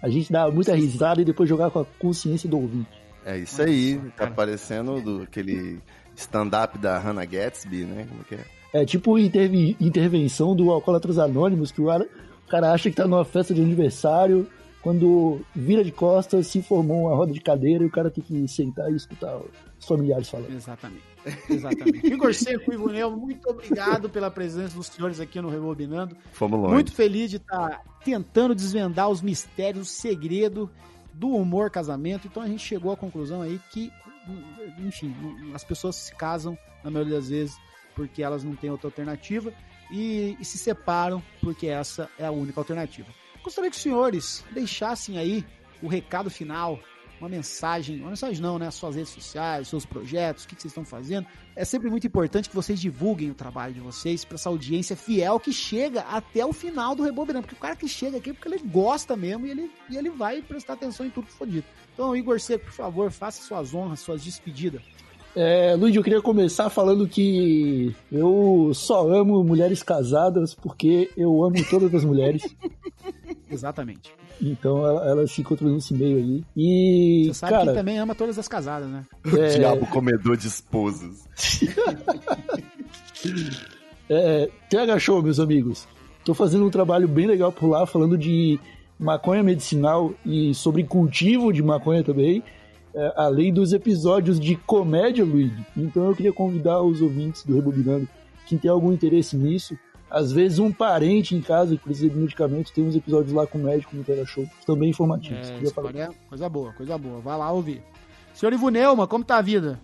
[0.01, 2.89] A gente dá muita risada e depois jogar com a consciência do ouvinte.
[3.25, 5.79] É isso aí, Nossa, tá parecendo do, aquele
[6.15, 8.07] stand-up da Hannah Gatsby, né?
[8.09, 8.45] Como que é?
[8.73, 12.07] É tipo intervi- intervenção do Alcoólatras Anônimos, que o cara,
[12.47, 14.47] o cara acha que tá numa festa de aniversário,
[14.81, 18.47] quando vira de costas, se formou uma roda de cadeira e o cara tem que
[18.47, 19.37] sentar e escutar
[19.81, 20.53] os familiares falando.
[20.53, 21.03] Exatamente.
[21.49, 22.05] Exatamente.
[22.05, 26.15] Igor Seco e muito obrigado pela presença dos senhores aqui no Rebobinando.
[26.31, 26.73] Fomos longe.
[26.73, 30.69] Muito feliz de estar tentando desvendar os mistérios, o segredo
[31.13, 32.27] do humor casamento.
[32.27, 33.91] Então a gente chegou à conclusão aí que,
[34.79, 35.15] enfim,
[35.53, 37.57] as pessoas se casam, na maioria das vezes,
[37.95, 39.51] porque elas não têm outra alternativa
[39.91, 43.07] e, e se separam porque essa é a única alternativa.
[43.43, 45.45] Gostaria que os senhores deixassem aí
[45.81, 46.79] o recado final,
[47.21, 48.67] uma mensagem, uma mensagem não, né?
[48.67, 51.27] As suas redes sociais, seus projetos, o que, que vocês estão fazendo.
[51.55, 55.39] É sempre muito importante que vocês divulguem o trabalho de vocês para essa audiência fiel
[55.39, 57.45] que chega até o final do Rebobinando.
[57.45, 60.09] Porque o cara que chega aqui é porque ele gosta mesmo e ele, e ele
[60.09, 61.67] vai prestar atenção em tudo que for dito.
[61.93, 64.81] Então, Igor Seco, por favor, faça suas honras, suas despedidas.
[65.35, 71.55] É, Luiz, eu queria começar falando que eu só amo mulheres casadas porque eu amo
[71.69, 72.43] todas as mulheres.
[73.49, 74.11] Exatamente.
[74.41, 76.43] Então ela- elas se encontram nesse meio aí.
[76.55, 79.05] E, Você sabe cara, que também ama todas as casadas, né?
[79.37, 81.27] é, Diabo comedor de esposas.
[84.13, 85.87] É, TH Show, meus amigos.
[86.25, 88.59] Tô fazendo um trabalho bem legal por lá, falando de
[88.99, 92.43] maconha medicinal e sobre cultivo de maconha também,
[92.93, 95.65] é, além dos episódios de comédia, Luigi.
[95.75, 98.07] Então eu queria convidar os ouvintes do Rebobinando,
[98.45, 99.77] quem tem algum interesse nisso,
[100.09, 103.57] às vezes um parente em casa que precisa de medicamento, tem uns episódios lá com
[103.57, 105.49] o médico no TH Show, também informativos.
[105.49, 107.21] É, é coisa boa, coisa boa.
[107.21, 107.81] Vai lá ouvir.
[108.33, 109.79] Senhor Ivo Neumann, como tá a vida?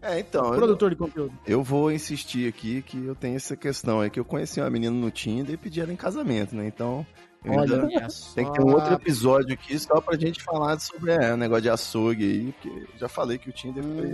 [0.00, 1.32] É, então, eu, Produtor de conteúdo.
[1.46, 4.94] eu vou insistir aqui que eu tenho essa questão aí, que eu conheci uma menina
[4.94, 6.66] no Tinder e pedi ela em casamento, né?
[6.66, 7.04] Então,
[7.44, 7.88] eu Olha
[8.34, 11.62] tem que ter um outro episódio aqui só pra gente falar sobre é, o negócio
[11.62, 14.12] de açougue aí, porque já falei que o Tinder foi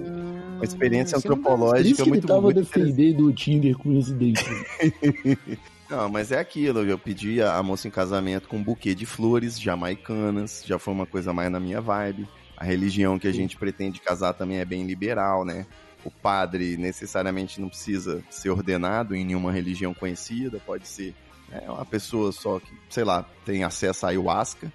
[0.56, 2.92] uma experiência você não tá- Por antropológica ele muito tava muito interessante.
[2.92, 4.44] defendendo o Tinder com residente.
[5.90, 9.04] Não, mas é aquilo, eu pedi a a moça em casamento com um buquê de
[9.04, 12.26] flores jamaicanas, já foi uma coisa mais na minha vibe.
[12.56, 15.66] A religião que a gente pretende casar também é bem liberal, né?
[16.04, 21.14] O padre necessariamente não precisa ser ordenado em nenhuma religião conhecida, pode ser
[21.48, 24.72] né, uma pessoa só que, sei lá, tem acesso a ayahuasca.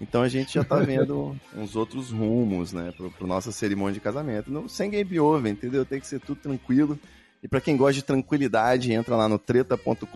[0.00, 4.00] Então a gente já tá vendo uns outros rumos, né, pro, pro nossa cerimônia de
[4.00, 4.50] casamento.
[4.50, 5.84] Não, sem game over, entendeu?
[5.84, 6.98] Tem que ser tudo tranquilo.
[7.42, 10.06] E para quem gosta de tranquilidade, entra lá no treta.com.br,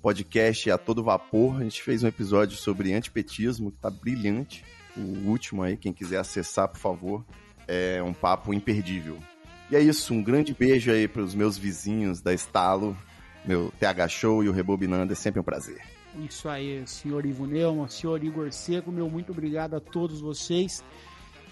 [0.00, 1.60] podcast a todo vapor.
[1.60, 4.64] A gente fez um episódio sobre antipetismo que tá brilhante.
[4.96, 7.24] O último aí, quem quiser acessar, por favor.
[7.66, 9.18] É um papo imperdível.
[9.70, 12.96] E é isso, um grande beijo aí para os meus vizinhos da Estalo,
[13.44, 15.80] meu TH Show e o Rebobinando, é sempre um prazer.
[16.18, 20.84] Isso aí, senhor Ivo Neumann, senhor Igor Seco, meu muito obrigado a todos vocês.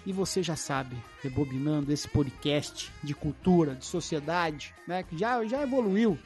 [0.05, 5.63] E você já sabe, rebobinando esse podcast de cultura, de sociedade, né, que já, já
[5.63, 6.19] evoluiu.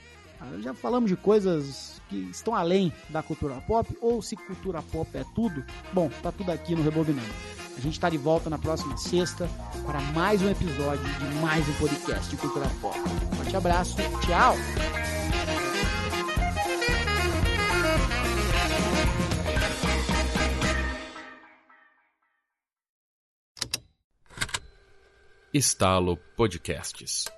[0.59, 5.25] Já falamos de coisas que estão além da cultura pop, ou se cultura pop é
[5.35, 7.33] tudo, bom, tá tudo aqui no Rebobinando.
[7.77, 9.47] A gente está de volta na próxima sexta
[9.85, 12.97] para mais um episódio de mais um podcast de cultura pop.
[12.99, 14.55] Um forte abraço, tchau!
[25.53, 27.36] Estalo Podcasts.